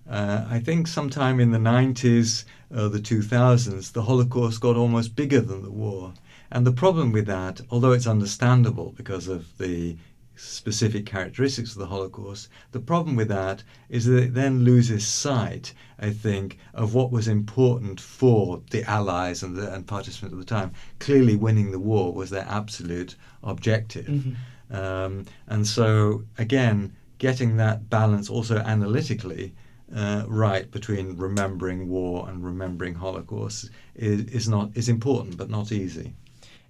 Uh, 0.09 0.45
I 0.49 0.59
think 0.59 0.87
sometime 0.87 1.39
in 1.39 1.51
the 1.51 1.59
90s, 1.59 2.45
uh, 2.73 2.87
the 2.87 2.99
2000s, 2.99 3.91
the 3.91 4.01
Holocaust 4.01 4.59
got 4.59 4.75
almost 4.75 5.15
bigger 5.15 5.39
than 5.39 5.61
the 5.61 5.71
war. 5.71 6.13
And 6.51 6.65
the 6.65 6.71
problem 6.71 7.11
with 7.11 7.27
that, 7.27 7.61
although 7.69 7.91
it's 7.91 8.07
understandable 8.07 8.93
because 8.97 9.27
of 9.27 9.57
the 9.59 9.97
specific 10.39 11.05
characteristics 11.05 11.73
of 11.73 11.79
the 11.79 11.85
Holocaust. 11.85 12.47
The 12.71 12.79
problem 12.79 13.15
with 13.15 13.27
that 13.27 13.61
is 13.89 14.05
that 14.05 14.23
it 14.23 14.33
then 14.33 14.63
loses 14.63 15.05
sight, 15.05 15.73
I 15.99 16.11
think, 16.11 16.57
of 16.73 16.93
what 16.93 17.11
was 17.11 17.27
important 17.27 17.99
for 17.99 18.61
the 18.71 18.83
Allies 18.83 19.43
and, 19.43 19.55
the, 19.55 19.73
and 19.73 19.85
participants 19.85 20.33
at 20.33 20.39
the 20.39 20.45
time. 20.45 20.71
Clearly, 20.99 21.35
winning 21.35 21.71
the 21.71 21.79
war 21.79 22.13
was 22.13 22.29
their 22.29 22.47
absolute 22.49 23.15
objective. 23.43 24.05
Mm-hmm. 24.05 24.75
Um, 24.75 25.25
and 25.47 25.67
so, 25.67 26.23
again, 26.37 26.95
getting 27.17 27.57
that 27.57 27.89
balance 27.89 28.29
also 28.29 28.57
analytically 28.59 29.53
uh, 29.95 30.23
right 30.27 30.69
between 30.69 31.17
remembering 31.17 31.89
war 31.89 32.29
and 32.29 32.43
remembering 32.43 32.93
Holocaust 32.93 33.69
is, 33.95 34.21
is 34.25 34.49
not 34.49 34.69
is 34.75 34.89
important 34.89 35.37
but 35.37 35.49
not 35.49 35.71
easy. 35.71 36.13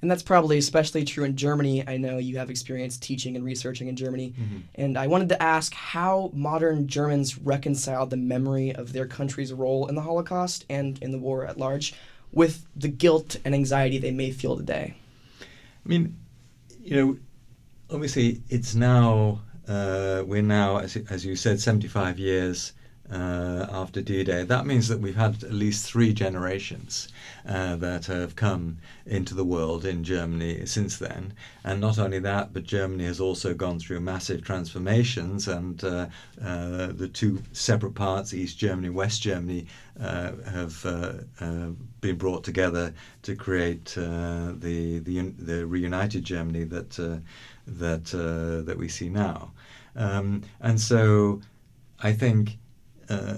And 0.01 0.09
that's 0.09 0.23
probably 0.23 0.57
especially 0.57 1.03
true 1.03 1.25
in 1.25 1.35
Germany. 1.35 1.85
I 1.85 1.97
know 1.97 2.19
you 2.19 2.37
have 2.37 2.49
experience 2.49 2.97
teaching 2.97 3.35
and 3.35 3.43
researching 3.43 3.89
in 3.89 3.97
Germany. 3.97 4.33
Mm-hmm. 4.39 4.57
And 4.75 4.97
I 4.97 5.07
wanted 5.07 5.27
to 5.29 5.43
ask 5.43 5.73
how 5.73 6.31
modern 6.33 6.87
Germans 6.87 7.37
reconcile 7.37 8.05
the 8.05 8.15
memory 8.15 8.73
of 8.73 8.93
their 8.93 9.05
country's 9.05 9.51
role 9.51 9.87
in 9.87 9.95
the 9.95 10.01
Holocaust 10.01 10.65
and 10.69 10.97
in 11.01 11.11
the 11.11 11.17
war 11.17 11.45
at 11.45 11.57
large 11.57 11.93
with 12.31 12.65
the 12.75 12.87
guilt 12.87 13.37
and 13.43 13.53
anxiety 13.53 13.97
they 13.97 14.11
may 14.11 14.31
feel 14.31 14.55
today. 14.55 14.95
I 15.41 15.89
mean, 15.89 16.15
you 16.81 16.95
know, 16.95 17.17
obviously 17.93 18.41
it's 18.49 18.75
now, 18.75 19.41
uh, 19.67 20.23
we're 20.25 20.41
now, 20.41 20.77
as, 20.77 20.95
as 21.09 21.25
you 21.25 21.35
said, 21.35 21.59
75 21.59 22.19
years 22.19 22.73
uh, 23.11 23.65
after 23.71 24.01
D-Day. 24.01 24.43
That 24.43 24.65
means 24.65 24.87
that 24.87 24.99
we've 24.99 25.15
had 25.15 25.43
at 25.43 25.51
least 25.51 25.85
three 25.85 26.13
generations 26.13 27.07
uh, 27.47 27.75
that 27.77 28.05
have 28.05 28.35
come 28.35 28.77
into 29.05 29.33
the 29.33 29.43
world 29.43 29.85
in 29.85 30.03
Germany 30.03 30.65
since 30.65 30.97
then. 30.97 31.33
And 31.63 31.81
not 31.81 31.97
only 31.97 32.19
that, 32.19 32.53
but 32.53 32.63
Germany 32.63 33.05
has 33.05 33.19
also 33.19 33.53
gone 33.53 33.79
through 33.79 34.01
massive 34.01 34.43
transformations, 34.43 35.47
and 35.47 35.83
uh, 35.83 36.07
uh 36.43 36.87
the 36.87 37.09
two 37.11 37.41
separate 37.51 37.95
parts, 37.95 38.33
East 38.33 38.57
Germany, 38.57 38.89
West 38.89 39.21
Germany, 39.21 39.65
uh, 39.99 40.31
have 40.51 40.85
uh, 40.85 41.13
been 42.01 42.17
brought 42.17 42.43
together 42.43 42.93
to 43.23 43.35
create 43.35 43.85
the, 43.95 45.01
the 45.03 45.19
the 45.39 45.65
reunited 45.65 46.23
Germany 46.23 46.63
that 46.65 46.91
that 47.67 48.05
that 48.65 48.77
we 48.77 48.87
see 48.87 49.09
now. 49.09 49.51
Um, 49.95 50.43
and 50.61 50.79
so, 50.79 51.41
I 51.99 52.13
think 52.13 52.57
uh, 53.09 53.37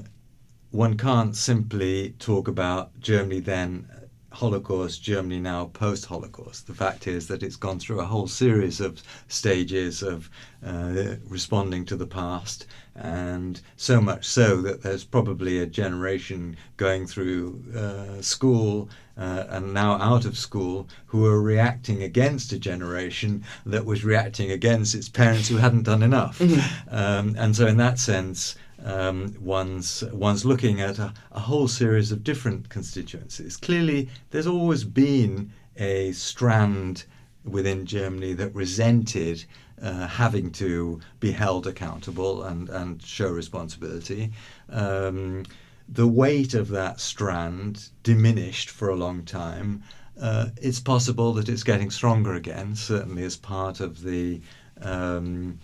one 0.71 0.97
can't 0.97 1.35
simply 1.35 2.15
talk 2.19 2.47
about 2.47 2.97
Germany 2.99 3.39
then 3.39 3.87
Holocaust, 4.33 5.03
Germany 5.03 5.41
now 5.41 5.65
post 5.65 6.05
Holocaust. 6.05 6.65
The 6.65 6.73
fact 6.73 7.05
is 7.05 7.27
that 7.27 7.43
it's 7.43 7.57
gone 7.57 7.79
through 7.79 7.99
a 7.99 8.05
whole 8.05 8.27
series 8.27 8.79
of 8.79 9.03
stages 9.27 10.01
of 10.01 10.29
uh, 10.65 11.15
responding 11.27 11.83
to 11.85 11.97
the 11.97 12.07
past, 12.07 12.65
and 12.95 13.59
so 13.75 13.99
much 13.99 14.25
so 14.25 14.61
that 14.61 14.81
there's 14.81 15.03
probably 15.03 15.59
a 15.59 15.65
generation 15.65 16.55
going 16.77 17.07
through 17.07 17.61
uh, 17.75 18.21
school 18.21 18.89
uh, 19.17 19.45
and 19.49 19.73
now 19.73 19.93
out 19.95 20.23
of 20.23 20.37
school 20.37 20.87
who 21.07 21.25
are 21.25 21.41
reacting 21.41 22.01
against 22.03 22.53
a 22.53 22.59
generation 22.59 23.43
that 23.65 23.85
was 23.85 24.05
reacting 24.05 24.51
against 24.51 24.95
its 24.95 25.09
parents 25.09 25.49
who 25.49 25.57
hadn't 25.57 25.83
done 25.83 26.03
enough. 26.03 26.39
Mm-hmm. 26.39 26.95
Um, 26.95 27.35
and 27.37 27.53
so, 27.53 27.67
in 27.67 27.77
that 27.77 27.99
sense, 27.99 28.55
um, 28.83 29.35
one's 29.39 30.03
one's 30.11 30.45
looking 30.45 30.81
at 30.81 30.97
a, 30.99 31.13
a, 31.31 31.39
whole 31.39 31.67
series 31.67 32.11
of 32.11 32.23
different 32.23 32.69
constituencies. 32.69 33.57
Clearly, 33.57 34.09
there's 34.31 34.47
always 34.47 34.83
been 34.83 35.51
a 35.77 36.11
strand 36.13 37.05
within 37.43 37.85
Germany 37.85 38.33
that 38.33 38.53
resented 38.53 39.43
uh, 39.81 40.07
having 40.07 40.51
to 40.51 40.99
be 41.19 41.31
held 41.31 41.67
accountable 41.67 42.43
and, 42.43 42.69
and 42.69 43.01
show 43.01 43.29
responsibility. 43.29 44.31
Um, 44.69 45.45
the 45.89 46.07
weight 46.07 46.53
of 46.53 46.69
that 46.69 46.99
strand 46.99 47.89
diminished 48.03 48.69
for 48.69 48.89
a 48.89 48.95
long 48.95 49.23
time. 49.23 49.83
Uh, 50.19 50.47
it's 50.61 50.79
possible 50.79 51.33
that 51.33 51.49
it's 51.49 51.63
getting 51.63 51.89
stronger 51.89 52.35
again, 52.35 52.75
certainly 52.75 53.23
as 53.23 53.35
part 53.35 53.79
of 53.79 54.03
the 54.03 54.39
um, 54.81 55.59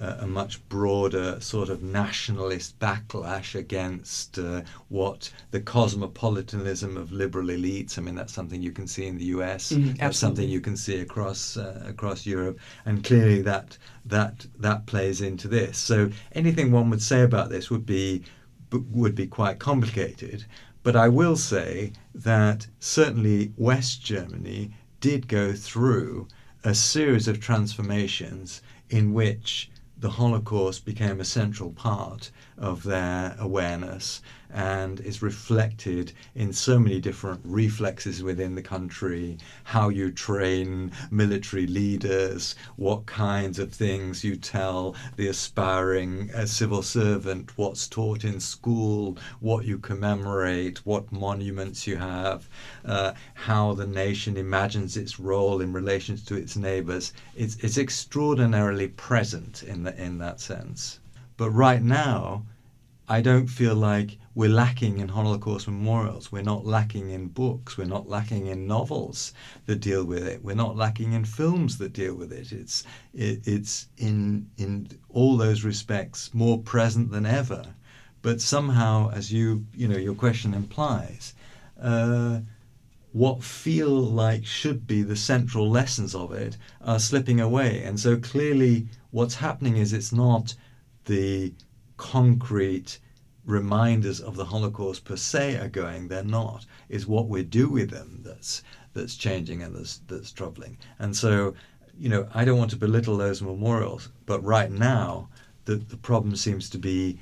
a 0.00 0.26
much 0.26 0.66
broader 0.68 1.40
sort 1.40 1.68
of 1.68 1.82
nationalist 1.82 2.78
backlash 2.78 3.54
against 3.54 4.38
uh, 4.38 4.62
what 4.88 5.30
the 5.50 5.60
cosmopolitanism 5.60 6.96
of 6.96 7.10
liberal 7.10 7.48
elites. 7.48 7.98
I 7.98 8.02
mean, 8.02 8.14
that's 8.14 8.32
something 8.32 8.62
you 8.62 8.70
can 8.70 8.86
see 8.86 9.06
in 9.06 9.18
the 9.18 9.24
U.S. 9.26 9.72
Mm, 9.72 9.98
that's 9.98 10.18
something 10.18 10.48
you 10.48 10.60
can 10.60 10.76
see 10.76 11.00
across 11.00 11.56
uh, 11.56 11.82
across 11.86 12.26
Europe, 12.26 12.58
and 12.86 13.02
clearly 13.02 13.42
that 13.42 13.76
that 14.06 14.46
that 14.58 14.86
plays 14.86 15.20
into 15.20 15.48
this. 15.48 15.78
So 15.78 16.10
anything 16.32 16.70
one 16.70 16.90
would 16.90 17.02
say 17.02 17.22
about 17.22 17.50
this 17.50 17.70
would 17.70 17.86
be 17.86 18.22
would 18.70 19.14
be 19.14 19.26
quite 19.26 19.58
complicated. 19.58 20.44
But 20.82 20.94
I 20.94 21.08
will 21.08 21.36
say 21.36 21.92
that 22.14 22.66
certainly 22.78 23.52
West 23.56 24.02
Germany 24.02 24.70
did 25.00 25.28
go 25.28 25.52
through 25.52 26.28
a 26.64 26.74
series 26.74 27.28
of 27.28 27.40
transformations 27.40 28.62
in 28.90 29.12
which 29.12 29.70
the 30.00 30.10
Holocaust 30.10 30.84
became 30.84 31.20
a 31.20 31.24
central 31.24 31.70
part 31.72 32.30
of 32.56 32.84
their 32.84 33.36
awareness 33.38 34.22
and 34.50 35.00
is 35.00 35.22
reflected 35.22 36.12
in 36.34 36.52
so 36.52 36.78
many 36.78 37.00
different 37.00 37.40
reflexes 37.44 38.22
within 38.22 38.54
the 38.54 38.62
country 38.62 39.36
how 39.64 39.88
you 39.88 40.10
train 40.10 40.90
military 41.10 41.66
leaders, 41.66 42.54
what 42.76 43.04
kinds 43.06 43.58
of 43.58 43.72
things 43.72 44.24
you 44.24 44.36
tell 44.36 44.94
the 45.16 45.28
aspiring 45.28 46.30
uh, 46.34 46.46
civil 46.46 46.82
servant, 46.82 47.56
what's 47.58 47.88
taught 47.88 48.24
in 48.24 48.40
school, 48.40 49.16
what 49.40 49.64
you 49.64 49.78
commemorate, 49.78 50.78
what 50.86 51.12
monuments 51.12 51.86
you 51.86 51.96
have, 51.96 52.48
uh, 52.84 53.12
how 53.34 53.74
the 53.74 53.86
nation 53.86 54.36
imagines 54.36 54.96
its 54.96 55.20
role 55.20 55.60
in 55.60 55.72
relation 55.72 56.16
to 56.16 56.34
its 56.34 56.56
neighbors. 56.56 57.12
It's, 57.36 57.56
it's 57.56 57.78
extraordinarily 57.78 58.88
present 58.88 59.62
in, 59.62 59.82
the, 59.82 60.02
in 60.02 60.18
that 60.18 60.40
sense. 60.40 61.00
But 61.36 61.50
right 61.50 61.82
now, 61.82 62.44
I 63.10 63.22
don't 63.22 63.46
feel 63.46 63.74
like 63.74 64.18
we're 64.34 64.50
lacking 64.50 64.98
in 64.98 65.08
Holocaust 65.08 65.66
memorials. 65.66 66.30
We're 66.30 66.42
not 66.42 66.66
lacking 66.66 67.08
in 67.08 67.28
books. 67.28 67.78
We're 67.78 67.86
not 67.86 68.06
lacking 68.06 68.48
in 68.48 68.66
novels 68.66 69.32
that 69.64 69.80
deal 69.80 70.04
with 70.04 70.26
it. 70.26 70.44
We're 70.44 70.54
not 70.54 70.76
lacking 70.76 71.14
in 71.14 71.24
films 71.24 71.78
that 71.78 71.94
deal 71.94 72.14
with 72.14 72.32
it. 72.32 72.52
It's 72.52 72.84
it, 73.14 73.40
it's 73.46 73.88
in 73.96 74.50
in 74.58 74.88
all 75.08 75.38
those 75.38 75.64
respects 75.64 76.34
more 76.34 76.58
present 76.58 77.10
than 77.10 77.24
ever. 77.24 77.64
But 78.20 78.42
somehow, 78.42 79.10
as 79.10 79.32
you 79.32 79.64
you 79.74 79.88
know 79.88 79.96
your 79.96 80.14
question 80.14 80.52
implies, 80.52 81.32
uh, 81.80 82.40
what 83.12 83.42
feel 83.42 83.88
like 83.88 84.44
should 84.44 84.86
be 84.86 85.00
the 85.02 85.16
central 85.16 85.70
lessons 85.70 86.14
of 86.14 86.32
it 86.32 86.58
are 86.82 87.00
slipping 87.00 87.40
away. 87.40 87.82
And 87.84 87.98
so 87.98 88.18
clearly, 88.18 88.88
what's 89.12 89.36
happening 89.36 89.78
is 89.78 89.94
it's 89.94 90.12
not 90.12 90.54
the 91.06 91.54
concrete 91.98 92.98
reminders 93.44 94.20
of 94.20 94.36
the 94.36 94.44
Holocaust 94.44 95.04
per 95.04 95.16
se 95.16 95.56
are 95.56 95.68
going. 95.68 96.08
They're 96.08 96.24
not. 96.24 96.64
It's 96.88 97.06
what 97.06 97.28
we 97.28 97.42
do 97.42 97.68
with 97.68 97.90
them 97.90 98.20
that's 98.24 98.62
that's 98.94 99.16
changing 99.16 99.62
and 99.62 99.74
that's 99.74 99.98
that's 100.06 100.32
troubling. 100.32 100.78
And 100.98 101.14
so, 101.16 101.54
you 101.98 102.08
know, 102.08 102.28
I 102.34 102.44
don't 102.44 102.58
want 102.58 102.70
to 102.70 102.76
belittle 102.76 103.16
those 103.16 103.42
memorials, 103.42 104.08
but 104.26 104.42
right 104.44 104.70
now, 104.70 105.28
the 105.64 105.76
the 105.76 105.96
problem 105.96 106.36
seems 106.36 106.70
to 106.70 106.78
be 106.78 107.18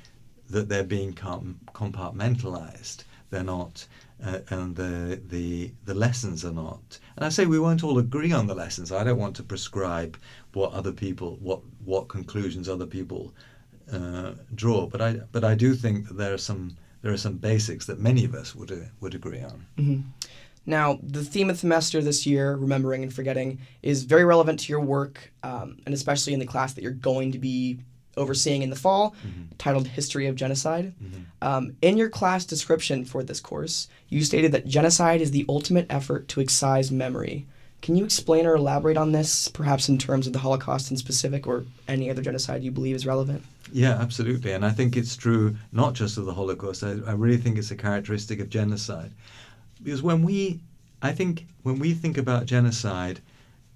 that 0.49 0.69
they're 0.69 0.83
being 0.83 1.13
com- 1.13 1.59
compartmentalized. 1.73 3.03
They're 3.29 3.43
not. 3.43 3.85
Uh, 4.23 4.39
and 4.49 4.75
the, 4.75 5.21
the 5.27 5.71
the 5.85 5.93
lessons 5.93 6.43
are 6.43 6.51
not. 6.51 6.99
And 7.15 7.25
I 7.25 7.29
say 7.29 7.45
we 7.45 7.59
won't 7.59 7.83
all 7.83 7.99
agree 7.99 8.31
on 8.31 8.47
the 8.47 8.55
lessons. 8.55 8.91
I 8.91 9.03
don't 9.03 9.19
want 9.19 9.35
to 9.35 9.43
prescribe 9.43 10.17
what 10.53 10.73
other 10.73 10.91
people, 10.91 11.37
what 11.39 11.61
what 11.85 12.07
conclusions 12.07 12.67
other 12.67 12.87
people 12.87 13.33
uh, 13.91 14.33
draw. 14.55 14.87
But 14.87 15.01
I 15.01 15.13
but 15.31 15.43
I 15.43 15.55
do 15.55 15.75
think 15.75 16.07
that 16.07 16.17
there 16.17 16.33
are 16.33 16.37
some 16.37 16.77
there 17.01 17.13
are 17.13 17.17
some 17.17 17.37
basics 17.37 17.85
that 17.85 17.99
many 17.99 18.25
of 18.25 18.33
us 18.33 18.55
would 18.55 18.71
uh, 18.71 18.87
would 19.01 19.15
agree 19.15 19.41
on. 19.41 19.65
Mm-hmm. 19.77 20.01
Now, 20.65 20.99
the 21.01 21.23
theme 21.23 21.49
of 21.49 21.55
the 21.55 21.61
semester 21.61 22.01
this 22.01 22.25
year, 22.25 22.57
remembering 22.57 23.01
and 23.01 23.13
forgetting, 23.13 23.59
is 23.81 24.03
very 24.03 24.25
relevant 24.25 24.59
to 24.59 24.73
your 24.73 24.81
work, 24.81 25.31
um, 25.41 25.77
and 25.85 25.95
especially 25.95 26.33
in 26.33 26.39
the 26.39 26.45
class 26.45 26.73
that 26.73 26.81
you're 26.81 26.91
going 26.91 27.31
to 27.31 27.39
be 27.39 27.79
overseeing 28.17 28.63
in 28.63 28.69
the 28.69 28.75
fall, 28.75 29.15
mm-hmm. 29.25 29.43
titled 29.57 29.87
History 29.87 30.27
of 30.27 30.35
Genocide. 30.35 30.93
Mm-hmm. 31.01 31.21
Um, 31.41 31.77
in 31.81 31.95
your 31.97 32.09
class 32.09 32.43
description 32.45 33.05
for 33.05 33.23
this 33.23 33.39
course, 33.39 33.87
you 34.09 34.23
stated 34.23 34.51
that 34.51 34.67
genocide 34.67 35.21
is 35.21 35.31
the 35.31 35.45
ultimate 35.47 35.85
effort 35.89 36.27
to 36.29 36.41
excise 36.41 36.91
memory. 36.91 37.47
Can 37.81 37.95
you 37.95 38.03
explain 38.03 38.45
or 38.45 38.55
elaborate 38.55 38.97
on 38.97 39.11
this, 39.11 39.47
perhaps 39.47 39.87
in 39.87 39.97
terms 39.97 40.27
of 40.27 40.33
the 40.33 40.39
Holocaust 40.39 40.91
in 40.91 40.97
specific 40.97 41.47
or 41.47 41.65
any 41.87 42.09
other 42.09 42.23
genocide 42.23 42.63
you 42.63 42.71
believe 42.71 42.95
is 42.95 43.05
relevant? 43.05 43.43
Yeah, 43.71 43.93
absolutely. 43.93 44.51
And 44.53 44.65
I 44.65 44.71
think 44.71 44.95
it's 44.97 45.15
true 45.15 45.55
not 45.71 45.93
just 45.93 46.17
of 46.17 46.25
the 46.25 46.33
Holocaust. 46.33 46.83
I, 46.83 46.91
I 47.05 47.13
really 47.13 47.37
think 47.37 47.57
it's 47.57 47.71
a 47.71 47.75
characteristic 47.75 48.39
of 48.39 48.49
genocide. 48.49 49.13
Because 49.83 50.01
when 50.01 50.23
we, 50.23 50.61
I 51.01 51.11
think, 51.11 51.47
when 51.63 51.79
we 51.79 51.93
think 51.93 52.17
about 52.17 52.45
genocide, 52.45 53.21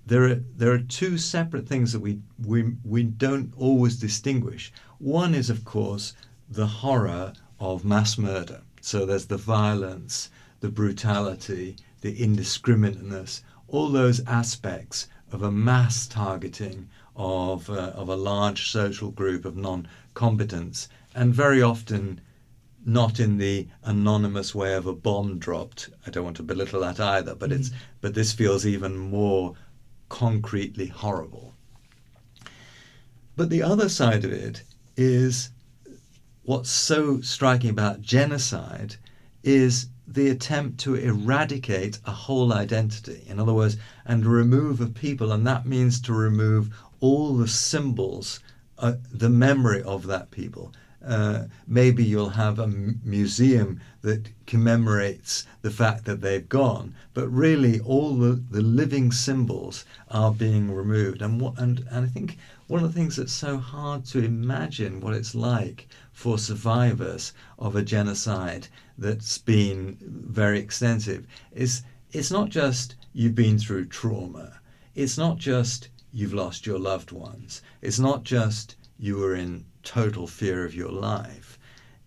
there 0.06 0.24
are 0.24 0.36
there 0.58 0.72
are 0.72 0.80
two 0.80 1.18
separate 1.18 1.68
things 1.68 1.92
that 1.94 2.00
we 2.00 2.20
we 2.46 2.74
we 2.84 3.04
don't 3.04 3.54
always 3.56 3.98
distinguish. 3.98 4.72
One 4.98 5.36
is, 5.36 5.50
of 5.50 5.64
course, 5.64 6.14
the 6.50 6.68
horror 6.68 7.34
of 7.60 7.86
mass 7.86 8.18
murder. 8.18 8.62
So 8.82 9.06
there's 9.06 9.28
the 9.28 9.38
violence, 9.38 10.30
the 10.60 10.70
brutality, 10.70 11.76
the 12.02 12.16
indiscriminateness, 12.16 13.42
all 13.68 13.90
those 13.90 14.22
aspects 14.26 15.08
of 15.32 15.44
a 15.44 15.52
mass 15.52 16.08
targeting 16.08 16.90
of 17.16 17.70
uh, 17.70 17.92
of 17.96 18.10
a 18.10 18.16
large 18.16 18.70
social 18.70 19.12
group 19.12 19.46
of 19.46 19.58
non-combatants, 19.58 20.90
and 21.14 21.34
very 21.34 21.62
often 21.62 22.22
not 22.86 23.20
in 23.20 23.38
the 23.38 23.68
anonymous 23.84 24.56
way 24.56 24.74
of 24.74 24.88
a 24.88 24.94
bomb 24.94 25.38
dropped. 25.38 25.90
I 26.08 26.10
don't 26.10 26.24
want 26.24 26.38
to 26.38 26.44
belittle 26.44 26.82
that 26.82 27.00
either, 27.00 27.36
but 27.36 27.50
mm-hmm. 27.50 27.60
it's 27.60 27.72
but 28.02 28.14
this 28.14 28.32
feels 28.32 28.66
even 28.66 28.98
more 28.98 29.56
concretely 30.10 30.88
horrible. 30.88 31.54
But 33.36 33.50
the 33.50 33.64
other 33.64 33.90
side 33.90 34.26
of 34.26 34.32
it 34.32 34.64
is 34.98 35.52
what's 36.44 36.70
so 36.70 37.22
striking 37.22 37.70
about 37.70 38.02
genocide 38.02 38.96
is 39.44 39.88
the 40.08 40.30
attempt 40.30 40.80
to 40.80 40.96
eradicate 40.96 42.00
a 42.06 42.12
whole 42.12 42.52
identity. 42.52 43.24
In 43.28 43.40
other 43.40 43.54
words, 43.54 43.78
and 44.06 44.26
remove 44.26 44.82
a 44.82 44.88
people, 44.88 45.32
and 45.32 45.48
that 45.48 45.66
means 45.66 46.02
to 46.02 46.14
remove 46.14 46.74
all 47.02 47.36
the 47.36 47.48
symbols, 47.48 48.40
uh, 48.78 48.94
the 49.12 49.30
memory 49.30 49.84
of 49.84 50.08
that 50.08 50.32
people. 50.32 50.72
Uh, 51.06 51.46
maybe 51.68 52.04
you'll 52.04 52.30
have 52.30 52.60
a 52.60 52.64
m- 52.64 53.02
museum 53.04 53.82
that 54.04 54.30
commemorates 54.46 55.48
the 55.64 55.72
fact 55.72 56.06
that 56.06 56.22
they've 56.22 56.48
gone, 56.48 56.94
but 57.16 57.28
really 57.30 57.80
all 57.80 58.14
the, 58.14 58.42
the 58.52 58.62
living 58.62 59.12
symbols 59.12 59.84
are 60.12 60.32
being 60.32 60.72
removed. 60.72 61.24
And, 61.24 61.42
what, 61.42 61.58
and, 61.58 61.80
and 61.90 62.06
I 62.06 62.08
think 62.08 62.38
one 62.68 62.84
of 62.84 62.94
the 62.94 63.00
things 63.00 63.16
that's 63.16 63.34
so 63.34 63.58
hard 63.58 64.06
to 64.06 64.24
imagine 64.24 65.02
what 65.02 65.16
it's 65.16 65.34
like 65.34 65.88
for 66.14 66.38
survivors 66.38 67.34
of 67.58 67.76
a 67.76 67.82
genocide 67.82 68.68
that's 69.00 69.40
been 69.40 69.98
very 70.02 70.60
extensive 70.60 71.26
is 71.52 71.82
it's 72.12 72.32
not 72.32 72.50
just 72.50 72.96
you've 73.14 73.36
been 73.36 73.58
through 73.58 73.86
trauma, 73.86 74.60
it's 74.94 75.18
not 75.18 75.38
just 75.38 75.90
you've 76.12 76.34
lost 76.34 76.66
your 76.66 76.80
loved 76.80 77.12
ones, 77.12 77.62
it's 77.82 78.00
not 78.00 78.24
just 78.24 78.76
you 78.98 79.18
were 79.18 79.36
in 79.36 79.66
total 79.84 80.28
fear 80.28 80.66
of 80.66 80.76
your 80.76 80.92
life. 80.92 81.58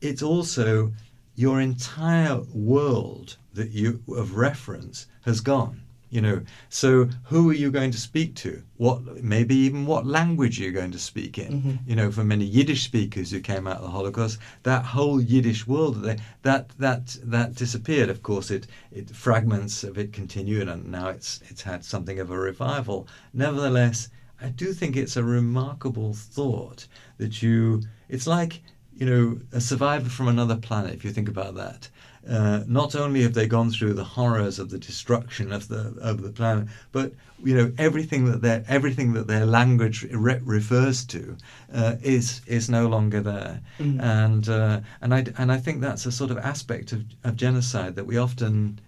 It's 0.00 0.22
also 0.22 0.92
your 1.34 1.60
entire 1.60 2.40
world 2.52 3.36
that 3.52 3.70
you 3.70 4.02
of 4.08 4.36
reference 4.36 5.06
has 5.22 5.40
gone. 5.40 5.83
You 6.14 6.20
know, 6.20 6.42
so 6.68 7.08
who 7.24 7.50
are 7.50 7.60
you 7.62 7.70
going 7.70 7.90
to 7.90 7.98
speak 7.98 8.30
to? 8.36 8.62
What 8.76 8.98
maybe 9.22 9.56
even 9.66 9.84
what 9.84 10.06
language 10.06 10.60
you're 10.60 10.80
going 10.80 10.92
to 10.92 10.98
speak 10.98 11.38
in? 11.38 11.52
Mm-hmm. 11.52 11.90
You 11.90 11.96
know, 11.96 12.10
for 12.12 12.24
many 12.24 12.44
Yiddish 12.44 12.84
speakers 12.84 13.32
who 13.32 13.40
came 13.40 13.66
out 13.66 13.78
of 13.78 13.82
the 13.82 13.96
Holocaust, 13.98 14.38
that 14.62 14.84
whole 14.84 15.20
Yiddish 15.20 15.66
world 15.66 16.02
they, 16.02 16.16
that 16.42 16.68
that 16.78 17.16
that 17.24 17.56
disappeared. 17.56 18.10
Of 18.10 18.22
course, 18.22 18.50
it 18.50 18.68
it 18.92 19.10
fragments 19.10 19.82
of 19.82 19.98
it 19.98 20.12
continued, 20.12 20.68
and 20.68 20.90
now 20.98 21.08
it's 21.08 21.40
it's 21.50 21.62
had 21.62 21.84
something 21.84 22.20
of 22.20 22.30
a 22.30 22.38
revival. 22.38 23.08
Nevertheless, 23.32 24.08
I 24.40 24.48
do 24.48 24.72
think 24.72 24.96
it's 24.96 25.16
a 25.16 25.24
remarkable 25.24 26.12
thought 26.14 26.86
that 27.18 27.42
you, 27.42 27.82
it's 28.08 28.26
like, 28.26 28.62
you 28.94 29.06
know, 29.06 29.40
a 29.52 29.60
survivor 29.60 30.10
from 30.10 30.28
another 30.28 30.56
planet, 30.56 30.94
if 30.94 31.04
you 31.04 31.12
think 31.12 31.28
about 31.28 31.54
that. 31.56 31.88
Uh, 32.28 32.64
not 32.66 32.94
only 32.94 33.22
have 33.22 33.34
they 33.34 33.46
gone 33.46 33.70
through 33.70 33.92
the 33.92 34.04
horrors 34.04 34.58
of 34.58 34.70
the 34.70 34.78
destruction 34.78 35.52
of 35.52 35.68
the 35.68 35.94
of 36.00 36.22
the 36.22 36.30
planet, 36.30 36.66
but 36.90 37.12
you 37.42 37.54
know 37.54 37.70
everything 37.76 38.24
that 38.24 38.40
their 38.40 38.64
everything 38.66 39.12
that 39.12 39.26
their 39.26 39.44
language 39.44 40.06
re- 40.10 40.40
refers 40.42 41.04
to 41.04 41.36
uh, 41.74 41.96
is 42.02 42.40
is 42.46 42.70
no 42.70 42.86
longer 42.86 43.20
there, 43.20 43.60
mm. 43.78 44.00
and 44.00 44.48
uh, 44.48 44.80
and 45.02 45.14
I 45.14 45.26
and 45.36 45.52
I 45.52 45.58
think 45.58 45.82
that's 45.82 46.06
a 46.06 46.12
sort 46.12 46.30
of 46.30 46.38
aspect 46.38 46.92
of, 46.92 47.04
of 47.24 47.36
genocide 47.36 47.94
that 47.96 48.06
we 48.06 48.16
often 48.16 48.80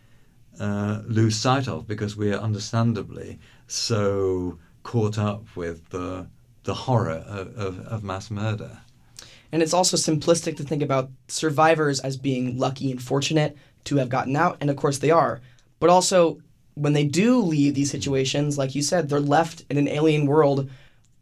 uh, 0.58 1.02
lose 1.06 1.36
sight 1.36 1.68
of 1.68 1.86
because 1.86 2.16
we 2.16 2.32
are 2.32 2.40
understandably 2.40 3.38
so 3.66 4.58
caught 4.82 5.18
up 5.18 5.44
with 5.56 5.90
the 5.90 6.26
the 6.64 6.74
horror 6.74 7.22
of, 7.26 7.56
of, 7.56 7.86
of 7.86 8.02
mass 8.02 8.30
murder. 8.30 8.78
And 9.52 9.62
it's 9.62 9.74
also 9.74 9.96
simplistic 9.96 10.56
to 10.56 10.64
think 10.64 10.82
about 10.82 11.10
survivors 11.28 12.00
as 12.00 12.16
being 12.16 12.58
lucky 12.58 12.90
and 12.90 13.02
fortunate 13.02 13.56
to 13.84 13.96
have 13.96 14.08
gotten 14.08 14.36
out, 14.36 14.58
and 14.60 14.70
of 14.70 14.76
course 14.76 14.98
they 14.98 15.10
are. 15.10 15.40
But 15.78 15.90
also, 15.90 16.40
when 16.74 16.92
they 16.92 17.04
do 17.04 17.40
leave 17.40 17.74
these 17.74 17.90
situations, 17.90 18.58
like 18.58 18.74
you 18.74 18.82
said, 18.82 19.08
they're 19.08 19.20
left 19.20 19.64
in 19.70 19.78
an 19.78 19.88
alien 19.88 20.26
world 20.26 20.68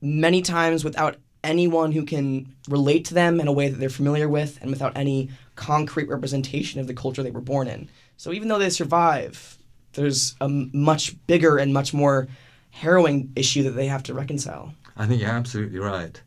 many 0.01 0.43
times 0.43 0.85
without 0.85 1.17
anyone 1.45 1.93
who 1.93 2.05
can 2.05 2.53
relate 2.69 3.05
to 3.05 3.15
them 3.15 3.41
in 3.41 3.47
a 3.47 3.53
way 3.53 3.69
that 3.69 3.77
they're 3.77 3.91
familiar 3.91 4.29
with 4.29 4.59
and 4.63 4.71
without 4.71 4.97
any 4.97 5.31
concrete 5.55 6.09
representation 6.09 6.81
of 6.81 6.87
the 6.87 6.95
culture 6.95 7.23
they 7.23 7.31
were 7.31 7.41
born 7.41 7.69
in. 7.69 7.89
So 8.17 8.33
even 8.33 8.49
though 8.49 8.59
they 8.59 8.71
survive, 8.71 9.59
there's 9.93 10.35
a 10.41 10.49
much 10.49 11.15
bigger 11.27 11.59
and 11.59 11.73
much 11.73 11.93
more 11.93 12.29
harrowing 12.71 13.33
issue 13.37 13.63
that 13.65 13.73
they 13.73 13.87
have 13.87 14.03
to 14.05 14.15
reconcile. 14.15 14.75
I 14.97 15.07
think 15.07 15.21
you're 15.21 15.31
absolutely 15.31 15.79
right. 15.79 16.21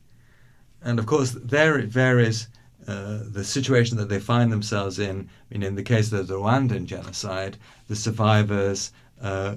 And 0.81 0.99
of 0.99 1.05
course, 1.05 1.31
there 1.31 1.77
it 1.77 1.87
varies 1.87 2.47
uh, 2.87 3.19
the 3.23 3.43
situation 3.43 3.97
that 3.97 4.07
they 4.07 4.19
find 4.19 4.51
themselves 4.51 4.97
in. 4.97 5.29
I 5.29 5.53
mean, 5.53 5.63
in 5.63 5.75
the 5.75 5.83
case 5.83 6.11
of 6.13 6.27
the 6.27 6.35
Rwandan 6.35 6.85
genocide, 6.85 7.57
the 7.87 7.95
survivors 7.95 8.91
uh, 9.21 9.55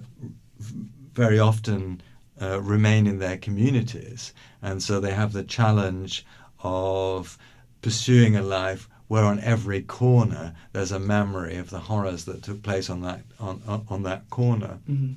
very 1.12 1.38
often 1.38 2.02
uh, 2.42 2.61
remain 2.61 3.06
in 3.06 3.18
their 3.18 3.37
communities, 3.37 4.33
and 4.62 4.83
so 4.83 4.98
they 4.98 5.12
have 5.12 5.33
the 5.33 5.44
challenge 5.44 6.26
of 6.62 7.38
pursuing 7.83 8.37
a 8.37 8.42
life 8.42 8.88
where 9.09 9.24
on 9.24 9.40
every 9.40 9.83
corner 9.83 10.54
there's 10.72 10.92
a 10.92 10.98
memory 10.98 11.56
of 11.56 11.70
the 11.70 11.80
horrors 11.80 12.24
that 12.24 12.42
took 12.42 12.62
place 12.62 12.90
on 12.90 13.00
that 13.02 13.22
on, 13.38 13.62
on, 13.66 13.87
on 13.88 14.02
that 14.02 14.28
corner, 14.30 14.78
mm-hmm. 14.88 15.12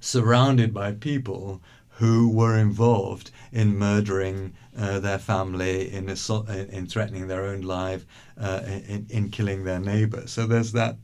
surrounded 0.00 0.72
by 0.72 0.92
people 0.92 1.60
who 1.96 2.28
were 2.28 2.56
involved 2.56 3.30
in 3.52 3.78
murdering 3.78 4.54
uh, 4.76 5.00
their 5.00 5.18
family, 5.18 5.92
in, 5.92 6.08
assault, 6.08 6.48
in 6.48 6.86
threatening 6.86 7.28
their 7.28 7.44
own 7.44 7.62
life, 7.62 8.06
uh, 8.40 8.60
in, 8.64 9.06
in 9.10 9.30
killing 9.30 9.64
their 9.64 9.80
neighbor. 9.80 10.26
So 10.26 10.46
there's 10.46 10.72
that. 10.72 10.96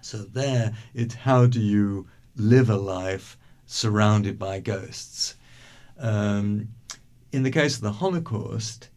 So 0.00 0.18
there, 0.18 0.74
it's 0.94 1.14
how 1.14 1.46
do 1.46 1.60
you 1.60 2.06
live 2.36 2.70
a 2.70 2.76
life 2.76 3.36
surrounded 3.66 4.38
by 4.38 4.60
ghosts? 4.60 5.36
Um, 5.98 6.68
in 7.32 7.42
the 7.42 7.50
case 7.50 7.76
of 7.76 7.82
the 7.82 7.92
Holocaust, 7.92 8.90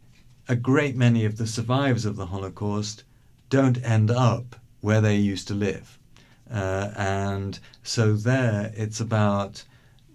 a 0.48 0.56
great 0.56 0.96
many 0.96 1.24
of 1.24 1.36
the 1.36 1.46
survivors 1.46 2.04
of 2.04 2.16
the 2.16 2.26
Holocaust 2.26 3.04
don't 3.50 3.82
end 3.84 4.10
up 4.10 4.56
where 4.80 5.00
they 5.00 5.16
used 5.16 5.48
to 5.48 5.54
live. 5.54 5.98
Uh, 6.50 6.90
and 6.96 7.58
so 7.82 8.14
there, 8.14 8.72
it's 8.76 9.00
about 9.00 9.64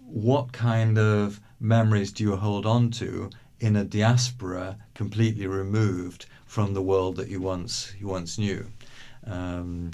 what 0.06 0.52
kind 0.52 0.98
of 0.98 1.40
memories 1.60 2.12
do 2.12 2.24
you 2.24 2.36
hold 2.36 2.66
on 2.66 2.90
to 2.90 3.30
in 3.60 3.76
a 3.76 3.84
diaspora 3.84 4.76
completely 4.94 5.46
removed 5.46 6.26
from 6.46 6.74
the 6.74 6.82
world 6.82 7.16
that 7.16 7.28
you 7.28 7.40
once 7.40 7.92
you 7.98 8.06
once 8.08 8.38
knew. 8.38 8.66
Um, 9.26 9.90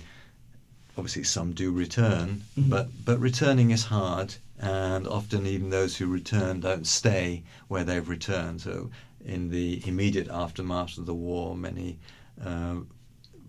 obviously, 0.96 1.25
some 1.25 1.53
do 1.53 1.70
return, 1.70 2.42
Mhm. 2.59 2.70
but 2.70 2.88
but 3.05 3.20
returning 3.20 3.70
is 3.70 3.85
hard, 3.85 4.35
and 4.59 5.07
often 5.07 5.46
even 5.46 5.70
those 5.70 5.96
who 5.96 6.07
return 6.07 6.61
don't 6.61 6.87
stay 6.87 7.42
where 7.68 7.85
they've 7.85 8.09
returned. 8.09 8.61
So, 8.61 8.90
in 9.25 9.51
the 9.51 9.87
immediate 9.87 10.29
aftermath 10.29 10.99
of 10.99 11.07
the 11.07 11.14
war, 11.14 11.57
many 11.57 11.99
uh, 12.44 12.77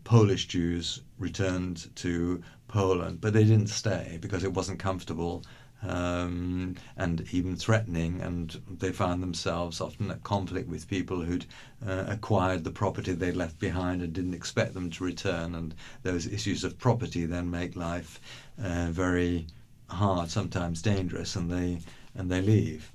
Polish 0.04 0.48
Jews 0.48 1.02
returned 1.18 1.90
to 1.96 2.44
Poland, 2.68 3.20
but 3.22 3.34
they 3.34 3.44
didn't 3.44 3.70
stay 3.70 4.18
because 4.22 4.44
it 4.44 4.54
wasn't 4.54 4.80
comfortable 4.80 5.44
um, 5.84 6.76
and 6.98 7.26
even 7.32 7.56
threatening, 7.56 8.22
and 8.22 8.62
they 8.80 8.92
found 8.92 9.22
themselves 9.22 9.82
often 9.82 10.12
at 10.12 10.24
conflict 10.24 10.70
with 10.70 10.88
people 10.88 11.22
who'd 11.22 11.46
uh, 11.88 12.06
acquired 12.08 12.64
the 12.64 12.72
property 12.72 13.14
they 13.14 13.32
left 13.32 13.60
behind 13.60 14.02
and 14.02 14.14
didn't 14.14 14.34
expect 14.34 14.74
them 14.74 14.90
to 14.92 15.04
return. 15.04 15.56
And 15.56 15.74
those 16.04 16.28
issues 16.28 16.64
of 16.64 16.78
property 16.78 17.26
then 17.26 17.50
make 17.50 17.76
life 17.76 18.20
uh, 18.64 18.88
very 18.92 19.48
hard, 19.90 20.30
sometimes 20.30 20.82
dangerous, 20.82 21.36
and 21.36 21.50
they 21.52 21.80
and 22.16 22.30
they 22.30 22.42
leave. 22.42 22.92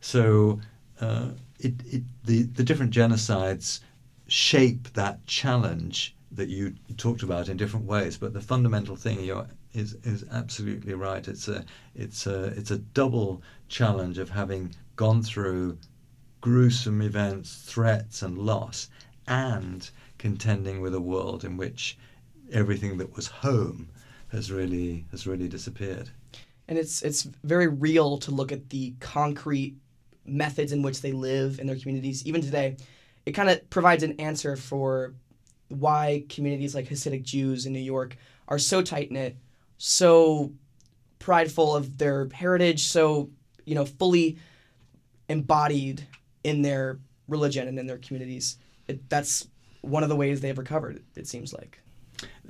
So 0.00 0.60
uh, 1.00 1.28
it, 1.58 1.74
it 1.86 2.02
the 2.24 2.42
the 2.42 2.64
different 2.64 2.92
genocides 2.92 3.80
shape 4.26 4.92
that 4.94 5.24
challenge 5.26 6.14
that 6.32 6.48
you 6.48 6.74
talked 6.96 7.22
about 7.22 7.48
in 7.48 7.56
different 7.56 7.86
ways. 7.86 8.18
But 8.18 8.32
the 8.32 8.40
fundamental 8.40 8.96
thing 8.96 9.22
you're, 9.22 9.46
is 9.74 9.94
is 10.04 10.24
absolutely 10.30 10.94
right. 10.94 11.26
It's 11.26 11.48
a 11.48 11.64
it's 11.94 12.26
a 12.26 12.44
it's 12.56 12.70
a 12.70 12.78
double 12.78 13.42
challenge 13.68 14.18
of 14.18 14.30
having 14.30 14.74
gone 14.96 15.22
through 15.22 15.78
gruesome 16.40 17.02
events, 17.02 17.62
threats, 17.66 18.22
and 18.22 18.38
loss, 18.38 18.88
and 19.26 19.90
contending 20.18 20.80
with 20.80 20.94
a 20.94 21.00
world 21.00 21.44
in 21.44 21.56
which 21.56 21.98
everything 22.52 22.98
that 22.98 23.14
was 23.16 23.26
home 23.26 23.88
has 24.28 24.50
really 24.52 25.04
has 25.10 25.26
really 25.26 25.48
disappeared. 25.48 26.10
and 26.68 26.78
it's 26.78 27.02
it's 27.02 27.22
very 27.42 27.66
real 27.68 28.18
to 28.18 28.30
look 28.30 28.52
at 28.52 28.70
the 28.70 28.94
concrete 29.00 29.76
methods 30.26 30.72
in 30.72 30.82
which 30.82 31.00
they 31.02 31.12
live 31.12 31.58
in 31.60 31.66
their 31.66 31.76
communities 31.76 32.24
even 32.26 32.40
today 32.40 32.76
it 33.26 33.32
kind 33.32 33.50
of 33.50 33.68
provides 33.70 34.02
an 34.02 34.18
answer 34.18 34.56
for 34.56 35.14
why 35.68 36.24
communities 36.28 36.74
like 36.74 36.88
hasidic 36.88 37.22
jews 37.22 37.66
in 37.66 37.72
new 37.72 37.78
york 37.78 38.16
are 38.48 38.58
so 38.58 38.80
tight 38.82 39.10
knit 39.10 39.36
so 39.86 40.50
prideful 41.18 41.76
of 41.76 41.98
their 41.98 42.26
heritage 42.32 42.84
so 42.84 43.28
you 43.66 43.74
know 43.74 43.84
fully 43.84 44.38
embodied 45.28 46.06
in 46.42 46.62
their 46.62 46.98
religion 47.28 47.68
and 47.68 47.78
in 47.78 47.86
their 47.86 47.98
communities 47.98 48.56
it, 48.88 49.06
that's 49.10 49.46
one 49.82 50.02
of 50.02 50.08
the 50.08 50.16
ways 50.16 50.40
they've 50.40 50.56
recovered 50.56 51.02
it 51.16 51.26
seems 51.26 51.52
like 51.52 51.80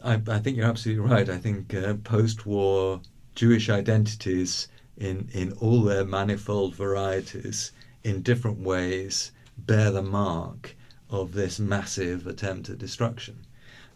I, 0.05 0.21
I 0.29 0.39
think 0.39 0.57
you're 0.57 0.67
absolutely 0.67 1.11
right. 1.11 1.29
I 1.29 1.39
think 1.39 1.75
uh, 1.75 1.95
post-war 1.95 3.01
Jewish 3.35 3.71
identities, 3.71 4.69
in 4.97 5.29
in 5.33 5.53
all 5.53 5.83
their 5.83 6.05
manifold 6.05 6.75
varieties, 6.75 7.73
in 8.05 8.23
different 8.23 8.59
ways, 8.61 9.33
bear 9.57 9.91
the 9.91 10.03
mark 10.03 10.77
of 11.11 11.33
this 11.33 11.59
massive 11.59 12.27
attempt 12.27 12.69
at 12.69 12.79
destruction. 12.79 13.47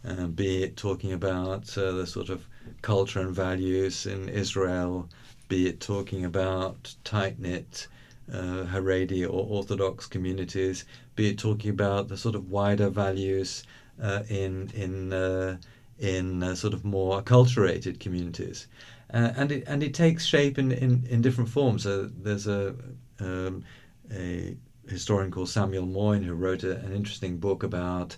Uh, 0.03 0.27
be 0.27 0.63
it 0.63 0.75
talking 0.75 1.13
about 1.13 1.77
uh, 1.77 1.91
the 1.91 2.07
sort 2.07 2.29
of 2.29 2.47
culture 2.81 3.19
and 3.19 3.35
values 3.35 4.05
in 4.05 4.29
Israel, 4.29 5.09
be 5.47 5.67
it 5.67 5.79
talking 5.79 6.25
about 6.25 6.95
tight-knit 7.03 7.87
uh, 8.31 8.65
Haredi 8.65 9.23
or 9.23 9.45
Orthodox 9.57 10.05
communities, 10.07 10.85
be 11.15 11.29
it 11.29 11.37
talking 11.37 11.71
about 11.71 12.07
the 12.07 12.17
sort 12.17 12.35
of 12.35 12.51
wider 12.51 12.89
values 12.89 13.63
uh, 14.01 14.23
in 14.29 14.69
in 14.73 15.13
uh, 15.13 15.57
in 15.99 16.43
uh, 16.43 16.55
sort 16.55 16.73
of 16.73 16.85
more 16.85 17.21
acculturated 17.21 17.99
communities, 17.99 18.67
uh, 19.13 19.31
and 19.35 19.51
it 19.51 19.63
and 19.67 19.83
it 19.83 19.93
takes 19.93 20.25
shape 20.25 20.57
in 20.57 20.71
in, 20.71 21.05
in 21.09 21.21
different 21.21 21.49
forms. 21.49 21.85
Uh, 21.85 22.09
there's 22.21 22.47
a 22.47 22.75
um, 23.19 23.63
a 24.11 24.55
historian 24.87 25.31
called 25.31 25.49
Samuel 25.49 25.85
Moyn 25.85 26.23
who 26.23 26.33
wrote 26.33 26.63
a, 26.63 26.77
an 26.77 26.93
interesting 26.93 27.37
book 27.37 27.63
about 27.63 28.15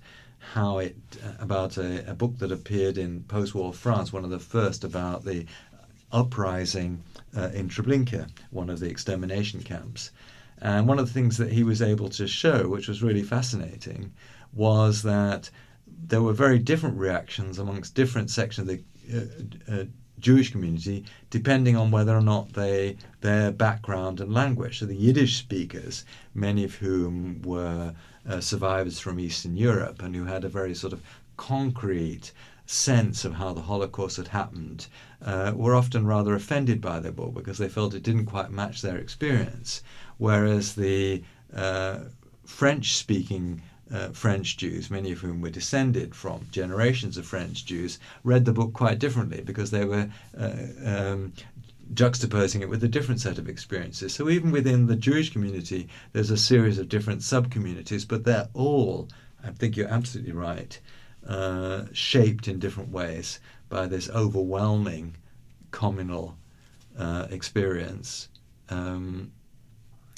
how 0.54 0.80
it 0.80 0.96
about 1.40 1.78
a, 1.78 2.10
a 2.10 2.14
book 2.14 2.38
that 2.40 2.52
appeared 2.52 2.98
in 2.98 3.24
post-war 3.24 3.74
France, 3.74 4.12
one 4.12 4.24
of 4.24 4.32
the 4.32 4.40
first 4.40 4.84
about 4.84 5.24
the 5.24 5.46
uprising 6.12 7.02
uh, 7.38 7.50
in 7.54 7.70
Treblinka, 7.70 8.28
one 8.50 8.70
of 8.70 8.80
the 8.80 8.90
extermination 8.90 9.62
camps. 9.62 10.12
And 10.62 10.88
one 10.88 11.00
of 11.00 11.08
the 11.08 11.14
things 11.14 11.38
that 11.38 11.52
he 11.52 11.64
was 11.64 11.82
able 11.82 12.10
to 12.10 12.28
show, 12.28 12.68
which 12.68 12.88
was 12.88 13.02
really 13.02 13.24
fascinating, 13.24 14.12
was 14.54 15.02
that 15.04 15.50
there 15.88 16.22
were 16.22 16.34
very 16.34 16.60
different 16.60 16.98
reactions 16.98 17.58
amongst 17.58 17.96
different 17.96 18.30
sections 18.30 18.70
of 18.70 18.78
the 18.78 18.84
uh, 19.18 19.74
uh, 19.74 19.86
Jewish 20.20 20.52
community, 20.52 21.04
depending 21.30 21.76
on 21.76 21.90
whether 21.90 22.16
or 22.16 22.22
not 22.22 22.54
they 22.54 22.98
their 23.22 23.52
background 23.52 24.20
and 24.20 24.34
language. 24.34 24.80
So 24.80 24.86
the 24.86 24.96
Yiddish 24.96 25.38
speakers, 25.38 26.06
many 26.34 26.64
of 26.64 26.76
whom 26.76 27.42
were 27.42 27.94
uh, 28.28 28.40
survivors 28.40 29.00
from 29.00 29.20
Eastern 29.20 29.58
Europe 29.58 30.02
and 30.02 30.16
who 30.16 30.26
had 30.26 30.44
a 30.44 30.50
very 30.50 30.76
sort 30.76 30.94
of 30.94 31.02
concrete 31.38 32.32
sense 32.66 33.26
of 33.26 33.34
how 33.34 33.54
the 33.54 33.62
Holocaust 33.62 34.18
had 34.18 34.30
happened, 34.30 34.88
uh, 35.22 35.52
were 35.56 35.76
often 35.76 36.06
rather 36.06 36.34
offended 36.36 36.80
by 36.80 37.00
the 37.00 37.12
book 37.12 37.34
because 37.34 37.58
they 37.58 37.68
felt 37.68 37.94
it 37.94 38.04
didn't 38.04 38.26
quite 38.26 38.52
match 38.52 38.82
their 38.82 38.98
experience. 38.98 39.82
Whereas 40.18 40.76
the 40.76 41.24
uh, 41.54 42.00
French 42.46 42.94
speaking 42.94 43.62
uh, 43.94 44.10
French 44.10 44.56
Jews, 44.56 44.90
many 44.90 45.12
of 45.12 45.20
whom 45.20 45.42
were 45.42 45.50
descended 45.50 46.16
from 46.16 46.48
generations 46.52 47.18
of 47.18 47.26
French 47.26 47.66
Jews, 47.66 48.00
read 48.24 48.46
the 48.46 48.54
book 48.54 48.74
quite 48.74 49.00
differently 49.00 49.42
because 49.42 49.72
they 49.72 49.84
were 49.84 50.10
uh, 50.38 50.52
um, 50.86 51.34
juxtaposing 51.94 52.62
it 52.62 52.70
with 52.70 52.84
a 52.84 52.88
different 52.88 53.22
set 53.22 53.38
of 53.38 53.50
experiences. 53.50 54.14
So 54.14 54.30
even 54.30 54.52
within 54.52 54.88
the 54.88 54.96
Jewish 54.96 55.32
community, 55.32 55.88
there's 56.14 56.32
a 56.32 56.38
series 56.38 56.78
of 56.78 56.90
different 56.90 57.24
sub-communities, 57.24 58.06
but 58.06 58.24
they're 58.24 58.50
all, 58.54 59.10
I 59.44 59.52
think 59.52 59.76
you're 59.76 59.88
absolutely 59.88 60.34
right, 60.34 60.80
uh, 61.28 61.86
shaped 61.92 62.48
in 62.48 62.60
different 62.60 62.92
ways 62.92 63.40
by 63.70 63.88
this 63.88 64.10
overwhelming 64.10 65.16
communal 65.72 66.38
uh, 66.98 67.28
experience. 67.30 68.30
Um, 68.70 69.32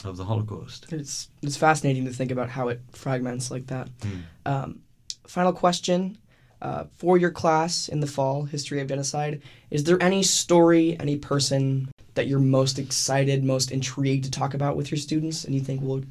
of 0.06 0.18
the 0.18 0.26
Holocaust. 0.26 0.92
It's 0.92 1.30
it's 1.42 1.58
fascinating 1.58 2.06
to 2.06 2.12
think 2.12 2.32
about 2.32 2.50
how 2.50 2.68
it 2.68 2.82
fragments 2.92 3.50
like 3.50 3.68
that. 3.68 3.90
Mm. 4.00 4.24
Um, 4.46 4.82
final 5.26 5.54
question 5.54 6.18
uh, 6.64 6.86
for 6.96 7.18
your 7.18 7.30
class 7.30 7.90
in 7.90 8.00
the 8.00 8.08
fall, 8.08 8.46
history 8.46 8.80
of 8.80 8.88
genocide. 8.88 9.42
Is 9.70 9.84
there 9.84 10.02
any 10.02 10.24
story, 10.24 10.98
any 10.98 11.18
person 11.18 11.92
that 12.16 12.28
you're 12.28 12.40
most 12.40 12.80
excited, 12.80 13.44
most 13.44 13.70
intrigued 13.70 14.24
to 14.24 14.32
talk 14.32 14.54
about 14.54 14.78
with 14.78 14.90
your 14.90 14.98
students, 14.98 15.44
and 15.44 15.54
you 15.54 15.60
think 15.60 15.82
will 15.82 16.04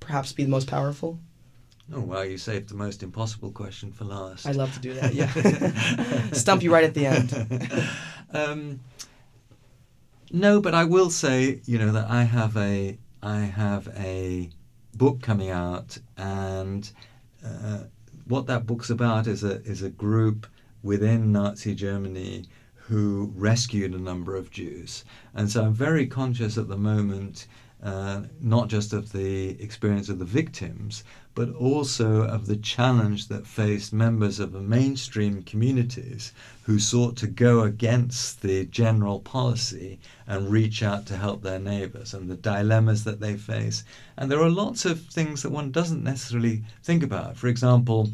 perhaps 0.00 0.32
be 0.32 0.42
the 0.42 0.50
most 0.50 0.66
powerful? 0.66 1.20
Oh 1.94 2.00
wow! 2.00 2.22
You 2.22 2.36
saved 2.36 2.68
the 2.68 2.74
most 2.74 3.02
impossible 3.02 3.52
question 3.52 3.92
for 3.92 4.04
last. 4.04 4.46
I 4.46 4.52
love 4.52 4.74
to 4.74 4.80
do 4.80 4.92
that. 4.94 5.14
Yeah, 5.14 6.30
stump 6.32 6.62
you 6.62 6.72
right 6.72 6.84
at 6.84 6.94
the 6.94 7.06
end. 7.06 7.88
um, 8.32 8.80
no, 10.32 10.60
but 10.60 10.74
I 10.74 10.84
will 10.84 11.10
say, 11.10 11.60
you 11.64 11.78
know, 11.78 11.92
that 11.92 12.10
I 12.10 12.24
have 12.24 12.56
a 12.56 12.98
I 13.22 13.40
have 13.40 13.88
a 13.96 14.50
book 14.94 15.22
coming 15.22 15.50
out, 15.50 15.98
and 16.16 16.90
uh, 17.44 17.80
what 18.32 18.46
that 18.46 18.66
book's 18.66 18.88
about 18.88 19.26
is 19.26 19.44
a 19.44 19.62
is 19.62 19.82
a 19.82 19.90
group 19.90 20.46
within 20.82 21.32
Nazi 21.32 21.74
Germany 21.74 22.46
who 22.74 23.30
rescued 23.36 23.92
a 23.92 23.98
number 23.98 24.36
of 24.36 24.50
Jews, 24.50 25.04
and 25.34 25.50
so 25.50 25.66
I'm 25.66 25.74
very 25.74 26.06
conscious 26.06 26.56
at 26.56 26.66
the 26.66 26.78
moment. 26.78 27.46
Uh, 27.82 28.22
not 28.40 28.68
just 28.68 28.92
of 28.92 29.10
the 29.10 29.60
experience 29.60 30.08
of 30.08 30.20
the 30.20 30.24
victims, 30.24 31.02
but 31.34 31.52
also 31.54 32.22
of 32.22 32.46
the 32.46 32.56
challenge 32.56 33.26
that 33.26 33.44
faced 33.44 33.92
members 33.92 34.38
of 34.38 34.52
the 34.52 34.60
mainstream 34.60 35.42
communities 35.42 36.32
who 36.62 36.78
sought 36.78 37.16
to 37.16 37.26
go 37.26 37.62
against 37.62 38.40
the 38.40 38.66
general 38.66 39.18
policy 39.18 39.98
and 40.28 40.48
reach 40.48 40.80
out 40.80 41.06
to 41.06 41.16
help 41.16 41.42
their 41.42 41.58
neighbors 41.58 42.14
and 42.14 42.30
the 42.30 42.36
dilemmas 42.36 43.02
that 43.02 43.18
they 43.18 43.36
face. 43.36 43.82
And 44.16 44.30
there 44.30 44.40
are 44.40 44.50
lots 44.50 44.84
of 44.84 45.00
things 45.06 45.42
that 45.42 45.50
one 45.50 45.72
doesn't 45.72 46.04
necessarily 46.04 46.62
think 46.84 47.02
about. 47.02 47.36
For 47.36 47.48
example, 47.48 48.10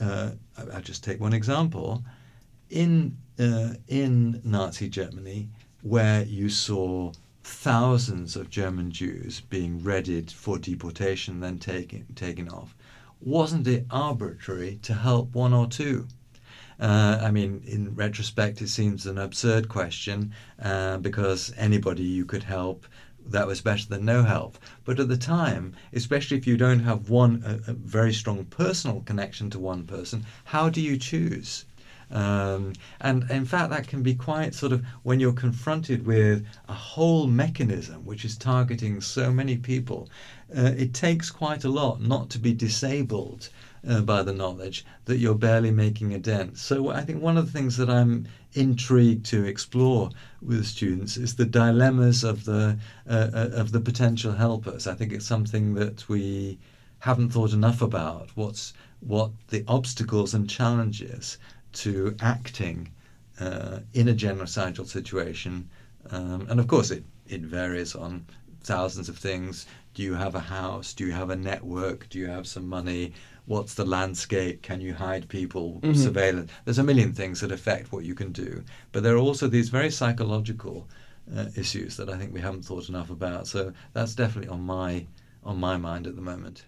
uh, 0.00 0.30
I'll 0.72 0.80
just 0.80 1.02
take 1.02 1.20
one 1.20 1.32
example. 1.32 2.04
In, 2.70 3.16
uh, 3.36 3.74
in 3.88 4.40
Nazi 4.44 4.88
Germany, 4.88 5.48
where 5.82 6.22
you 6.22 6.48
saw 6.48 7.12
thousands 7.44 8.36
of 8.36 8.48
German 8.48 8.90
Jews 8.90 9.42
being 9.42 9.84
readied 9.84 10.30
for 10.30 10.58
deportation, 10.58 11.40
then 11.40 11.58
taken 11.58 12.06
taken 12.14 12.48
off. 12.48 12.74
Wasn't 13.20 13.66
it 13.68 13.86
arbitrary 13.90 14.78
to 14.82 14.94
help 14.94 15.34
one 15.34 15.52
or 15.52 15.66
two? 15.66 16.08
Uh, 16.80 17.20
I 17.22 17.30
mean, 17.30 17.62
in 17.66 17.94
retrospect, 17.94 18.62
it 18.62 18.68
seems 18.68 19.06
an 19.06 19.18
absurd 19.18 19.68
question 19.68 20.32
uh, 20.60 20.96
because 20.98 21.52
anybody 21.56 22.02
you 22.02 22.24
could 22.24 22.42
help 22.42 22.86
that 23.26 23.46
was 23.46 23.60
better 23.60 23.86
than 23.86 24.04
no 24.04 24.22
help. 24.22 24.58
But 24.84 24.98
at 24.98 25.08
the 25.08 25.16
time, 25.16 25.74
especially 25.92 26.36
if 26.36 26.46
you 26.46 26.56
don't 26.56 26.80
have 26.80 27.10
one 27.10 27.42
a, 27.46 27.70
a 27.70 27.74
very 27.74 28.12
strong 28.12 28.44
personal 28.46 29.02
connection 29.02 29.50
to 29.50 29.58
one 29.58 29.84
person, 29.84 30.24
how 30.44 30.68
do 30.68 30.80
you 30.80 30.96
choose? 30.96 31.64
Um, 32.14 32.74
and 33.00 33.28
in 33.28 33.44
fact, 33.44 33.70
that 33.70 33.88
can 33.88 34.02
be 34.02 34.14
quite 34.14 34.54
sort 34.54 34.72
of 34.72 34.84
when 35.02 35.18
you're 35.18 35.32
confronted 35.32 36.06
with 36.06 36.46
a 36.68 36.72
whole 36.72 37.26
mechanism 37.26 38.04
which 38.04 38.24
is 38.24 38.38
targeting 38.38 39.00
so 39.00 39.32
many 39.32 39.56
people, 39.56 40.08
uh, 40.56 40.72
it 40.76 40.94
takes 40.94 41.30
quite 41.30 41.64
a 41.64 41.68
lot 41.68 42.00
not 42.00 42.30
to 42.30 42.38
be 42.38 42.52
disabled 42.54 43.48
uh, 43.88 44.00
by 44.00 44.22
the 44.22 44.32
knowledge 44.32 44.86
that 45.06 45.18
you're 45.18 45.34
barely 45.34 45.72
making 45.72 46.14
a 46.14 46.18
dent. 46.18 46.56
So 46.56 46.90
I 46.90 47.00
think 47.02 47.20
one 47.20 47.36
of 47.36 47.46
the 47.46 47.52
things 47.52 47.76
that 47.78 47.90
I'm 47.90 48.28
intrigued 48.54 49.26
to 49.26 49.44
explore 49.44 50.10
with 50.40 50.66
students 50.66 51.16
is 51.16 51.34
the 51.34 51.44
dilemmas 51.44 52.22
of 52.22 52.44
the 52.44 52.78
uh, 53.08 53.30
uh, 53.34 53.50
of 53.54 53.72
the 53.72 53.80
potential 53.80 54.32
helpers. 54.32 54.86
I 54.86 54.94
think 54.94 55.12
it's 55.12 55.26
something 55.26 55.74
that 55.74 56.08
we 56.08 56.58
haven't 57.00 57.30
thought 57.30 57.52
enough 57.52 57.82
about. 57.82 58.30
What's 58.36 58.72
what 59.00 59.32
the 59.48 59.64
obstacles 59.68 60.32
and 60.32 60.48
challenges 60.48 61.38
to 61.74 62.16
acting 62.20 62.90
uh, 63.40 63.80
in 63.92 64.08
a 64.08 64.14
genocidal 64.14 64.86
situation, 64.86 65.68
um, 66.10 66.46
and 66.48 66.60
of 66.60 66.66
course 66.66 66.90
it 66.90 67.04
it 67.26 67.42
varies 67.42 67.94
on 67.94 68.26
thousands 68.62 69.08
of 69.08 69.18
things. 69.18 69.66
Do 69.94 70.02
you 70.02 70.14
have 70.14 70.34
a 70.34 70.40
house? 70.40 70.92
Do 70.92 71.04
you 71.06 71.12
have 71.12 71.30
a 71.30 71.36
network? 71.36 72.08
Do 72.08 72.18
you 72.18 72.26
have 72.26 72.46
some 72.46 72.68
money? 72.68 73.12
what's 73.46 73.74
the 73.74 73.84
landscape? 73.84 74.62
Can 74.62 74.80
you 74.80 74.94
hide 74.94 75.28
people? 75.28 75.80
Mm-hmm. 75.82 75.94
Surveillance. 75.94 76.50
There's 76.64 76.78
a 76.78 76.84
million 76.84 77.12
things 77.12 77.40
that 77.40 77.52
affect 77.52 77.92
what 77.92 78.04
you 78.04 78.14
can 78.14 78.32
do, 78.32 78.62
but 78.92 79.02
there 79.02 79.14
are 79.14 79.18
also 79.18 79.48
these 79.48 79.68
very 79.68 79.90
psychological 79.90 80.88
uh, 81.34 81.46
issues 81.56 81.96
that 81.96 82.08
I 82.08 82.16
think 82.16 82.32
we 82.32 82.40
haven't 82.40 82.64
thought 82.64 82.88
enough 82.88 83.10
about. 83.10 83.46
So 83.46 83.72
that's 83.92 84.14
definitely 84.14 84.50
on 84.50 84.62
my 84.62 85.06
on 85.42 85.58
my 85.60 85.76
mind 85.76 86.06
at 86.06 86.16
the 86.16 86.22
moment. 86.22 86.64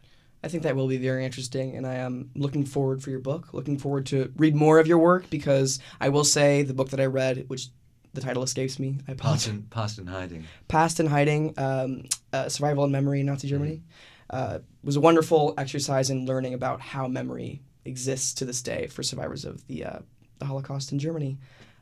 I 0.46 0.48
think 0.48 0.62
that 0.62 0.76
will 0.76 0.88
be 0.88 0.96
very 0.96 1.24
interesting, 1.24 1.76
and 1.76 1.86
I 1.86 1.96
am 1.96 2.30
looking 2.34 2.64
forward 2.64 3.02
for 3.02 3.10
your 3.10 3.20
book. 3.20 3.52
Looking 3.52 3.78
forward 3.78 4.06
to 4.06 4.32
read 4.36 4.54
more 4.54 4.78
of 4.78 4.86
your 4.86 4.98
work 4.98 5.28
because 5.28 5.80
I 6.00 6.08
will 6.08 6.24
say 6.24 6.62
the 6.62 6.74
book 6.74 6.90
that 6.90 7.00
I 7.00 7.06
read, 7.06 7.44
which 7.48 7.68
the 8.14 8.20
title 8.20 8.42
escapes 8.42 8.78
me. 8.78 8.98
I 9.08 9.14
Past 9.14 9.48
in, 9.48 9.62
Past 9.64 9.98
in 9.98 10.06
Hiding. 10.06 10.44
Past 10.68 11.00
in 11.00 11.06
Hiding, 11.06 11.54
um, 11.58 12.04
uh, 12.32 12.48
Survival 12.48 12.84
and 12.84 12.92
Memory 12.92 13.20
in 13.20 13.26
Nazi 13.26 13.48
Germany. 13.48 13.76
Mm-hmm 13.76 14.12
uh, 14.30 14.58
was 14.82 14.96
a 14.96 15.00
wonderful 15.00 15.54
exercise 15.58 16.10
in 16.10 16.26
learning 16.26 16.54
about 16.54 16.80
how 16.80 17.06
memory 17.06 17.62
exists 17.84 18.34
to 18.34 18.44
this 18.44 18.62
day 18.62 18.86
for 18.88 19.02
survivors 19.02 19.44
of 19.44 19.66
the, 19.68 19.84
uh, 19.84 19.98
the 20.38 20.44
Holocaust 20.44 20.92
in 20.92 20.98
Germany. 20.98 21.38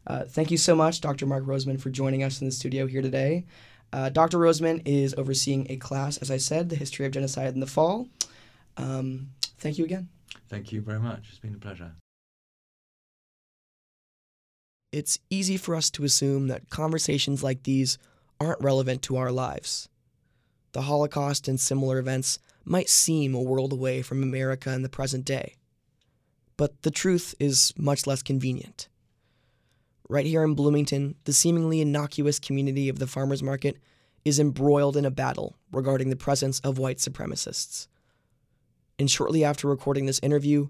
Uh, 0.07 0.25
thank 0.25 0.51
you 0.51 0.59
so 0.59 0.75
much, 0.75 1.01
Dr. 1.01 1.27
Mark 1.27 1.45
Roseman, 1.45 1.81
for 1.81 1.91
joining 1.91 2.23
us 2.23 2.41
in 2.41 2.47
the 2.47 2.53
studio 2.53 2.87
here 2.87 3.01
today. 3.01 3.47
Uh, 3.93 4.09
Dr. 4.11 4.39
Roseman 4.39 4.83
is 4.85 5.15
overseeing 5.15 5.67
a 5.71 5.77
class, 5.77 6.19
as 6.19 6.31
I 6.31 6.37
said, 6.37 6.69
the 6.69 6.77
history 6.77 7.07
of 7.07 7.13
genocide 7.13 7.55
in 7.55 7.61
the 7.61 7.67
fall. 7.67 8.09
Um, 8.77 9.31
thank 9.59 9.79
you 9.79 9.85
again. 9.85 10.09
Thank 10.49 10.73
you 10.73 10.81
very 10.81 11.01
much. 11.01 11.27
It's 11.31 11.39
been 11.39 11.55
a 11.55 11.59
pleasure. 11.59 11.93
It's 14.93 15.19
easy 15.31 15.57
for 15.57 15.75
us 15.75 15.91
to 15.91 16.05
assume 16.05 16.49
that 16.49 16.71
conversations 16.71 17.43
like 17.43 17.65
these 17.65 17.99
aren't 18.41 18.61
relevant 18.61 19.03
to 19.03 19.17
our 19.17 19.33
lives 19.33 19.89
the 20.75 20.83
Holocaust 20.83 21.49
and 21.49 21.59
similar 21.59 21.99
events 21.99 22.39
might 22.65 22.89
seem 22.89 23.35
a 23.35 23.41
world 23.41 23.73
away 23.73 24.03
from 24.03 24.23
America 24.23 24.73
in 24.73 24.83
the 24.83 24.89
present 24.89 25.25
day. 25.25 25.55
But 26.57 26.83
the 26.83 26.91
truth 26.91 27.35
is 27.41 27.73
much 27.79 28.07
less 28.07 28.23
convenient. 28.23 28.89
Right 30.09 30.27
here 30.27 30.43
in 30.43 30.55
Bloomington, 30.55 31.15
the 31.25 31.33
seemingly 31.33 31.81
innocuous 31.81 32.39
community 32.39 32.89
of 32.89 32.99
the 32.99 33.07
farmers 33.07 33.43
market 33.43 33.79
is 34.25 34.41
embroiled 34.41 34.97
in 34.97 35.05
a 35.05 35.11
battle 35.11 35.57
regarding 35.73 36.11
the 36.11 36.17
presence 36.17 36.59
of 36.61 36.79
white 36.79 36.99
supremacists. 36.99 37.87
And 38.99 39.11
shortly 39.11 39.45
after 39.45 39.69
recording 39.69 40.07
this 40.07 40.21
interview, 40.23 40.69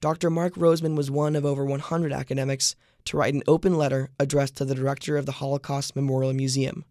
Dr. 0.00 0.30
Mark 0.30 0.54
Roseman 0.54 0.96
was 0.96 1.10
one 1.10 1.36
of 1.36 1.44
over 1.44 1.64
100 1.64 2.12
academics 2.12 2.74
to 3.04 3.16
write 3.16 3.34
an 3.34 3.42
open 3.46 3.76
letter 3.76 4.10
addressed 4.18 4.56
to 4.56 4.64
the 4.64 4.74
director 4.74 5.16
of 5.16 5.26
the 5.26 5.32
Holocaust 5.32 5.94
Memorial 5.94 6.32
Museum, 6.32 6.84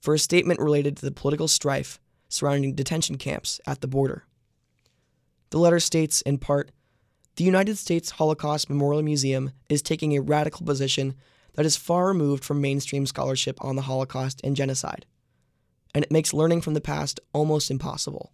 for 0.00 0.14
a 0.14 0.18
statement 0.18 0.60
related 0.60 0.96
to 0.96 1.04
the 1.04 1.12
political 1.12 1.48
strife 1.48 2.00
surrounding 2.28 2.74
detention 2.74 3.18
camps 3.18 3.60
at 3.66 3.80
the 3.80 3.88
border. 3.88 4.24
The 5.50 5.58
letter 5.58 5.80
states, 5.80 6.22
in 6.22 6.38
part, 6.38 6.70
the 7.36 7.44
United 7.44 7.76
States 7.76 8.12
Holocaust 8.12 8.70
Memorial 8.70 9.02
Museum 9.02 9.52
is 9.68 9.82
taking 9.82 10.16
a 10.16 10.22
radical 10.22 10.64
position 10.64 11.14
that 11.54 11.66
is 11.66 11.76
far 11.76 12.06
removed 12.06 12.44
from 12.44 12.60
mainstream 12.60 13.06
scholarship 13.06 13.62
on 13.62 13.76
the 13.76 13.82
Holocaust 13.82 14.40
and 14.42 14.56
genocide, 14.56 15.04
and 15.94 16.02
it 16.02 16.10
makes 16.10 16.32
learning 16.32 16.62
from 16.62 16.74
the 16.74 16.80
past 16.80 17.20
almost 17.32 17.70
impossible. 17.70 18.32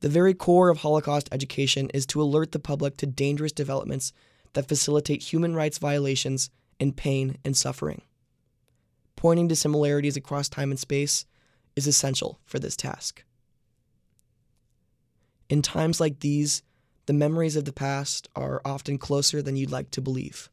The 0.00 0.08
very 0.08 0.34
core 0.34 0.68
of 0.68 0.78
Holocaust 0.78 1.28
education 1.32 1.90
is 1.92 2.06
to 2.06 2.22
alert 2.22 2.52
the 2.52 2.58
public 2.58 2.96
to 2.98 3.06
dangerous 3.06 3.52
developments 3.52 4.12
that 4.52 4.68
facilitate 4.68 5.22
human 5.22 5.54
rights 5.54 5.78
violations 5.78 6.50
and 6.78 6.96
pain 6.96 7.36
and 7.44 7.56
suffering 7.56 8.02
pointing 9.18 9.48
to 9.48 9.56
similarities 9.56 10.16
across 10.16 10.48
time 10.48 10.70
and 10.70 10.78
space 10.78 11.26
is 11.74 11.88
essential 11.88 12.38
for 12.46 12.60
this 12.60 12.76
task. 12.76 13.24
In 15.48 15.60
times 15.60 16.00
like 16.00 16.20
these, 16.20 16.62
the 17.06 17.12
memories 17.12 17.56
of 17.56 17.64
the 17.64 17.72
past 17.72 18.28
are 18.36 18.62
often 18.64 18.96
closer 18.96 19.42
than 19.42 19.56
you'd 19.56 19.72
like 19.72 19.90
to 19.90 20.00
believe. 20.00 20.48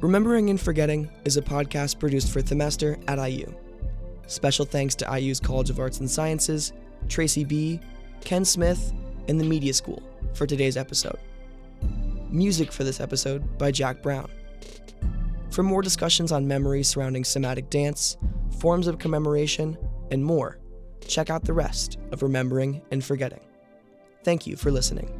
Remembering 0.00 0.48
and 0.48 0.58
Forgetting 0.58 1.10
is 1.26 1.36
a 1.36 1.42
podcast 1.42 1.98
produced 1.98 2.32
for 2.32 2.40
Themester 2.40 3.02
at 3.06 3.22
IU. 3.22 3.54
Special 4.28 4.64
thanks 4.64 4.94
to 4.94 5.18
IU's 5.18 5.38
College 5.38 5.68
of 5.68 5.78
Arts 5.78 6.00
and 6.00 6.10
Sciences, 6.10 6.72
Tracy 7.10 7.44
B., 7.44 7.78
Ken 8.22 8.42
Smith, 8.42 8.94
and 9.28 9.38
the 9.38 9.44
Media 9.44 9.74
School 9.74 10.02
for 10.32 10.46
today's 10.46 10.78
episode. 10.78 11.18
Music 12.30 12.72
for 12.72 12.82
this 12.82 12.98
episode 12.98 13.58
by 13.58 13.70
Jack 13.70 14.00
Brown. 14.00 14.30
For 15.50 15.62
more 15.62 15.82
discussions 15.82 16.32
on 16.32 16.48
memory 16.48 16.82
surrounding 16.82 17.24
somatic 17.24 17.68
dance, 17.68 18.16
forms 18.58 18.86
of 18.86 18.98
commemoration, 18.98 19.76
and 20.10 20.24
more, 20.24 20.58
check 21.06 21.28
out 21.28 21.44
the 21.44 21.52
rest 21.52 21.98
of 22.10 22.22
Remembering 22.22 22.80
and 22.90 23.04
Forgetting. 23.04 23.40
Thank 24.24 24.46
you 24.46 24.56
for 24.56 24.70
listening. 24.70 25.19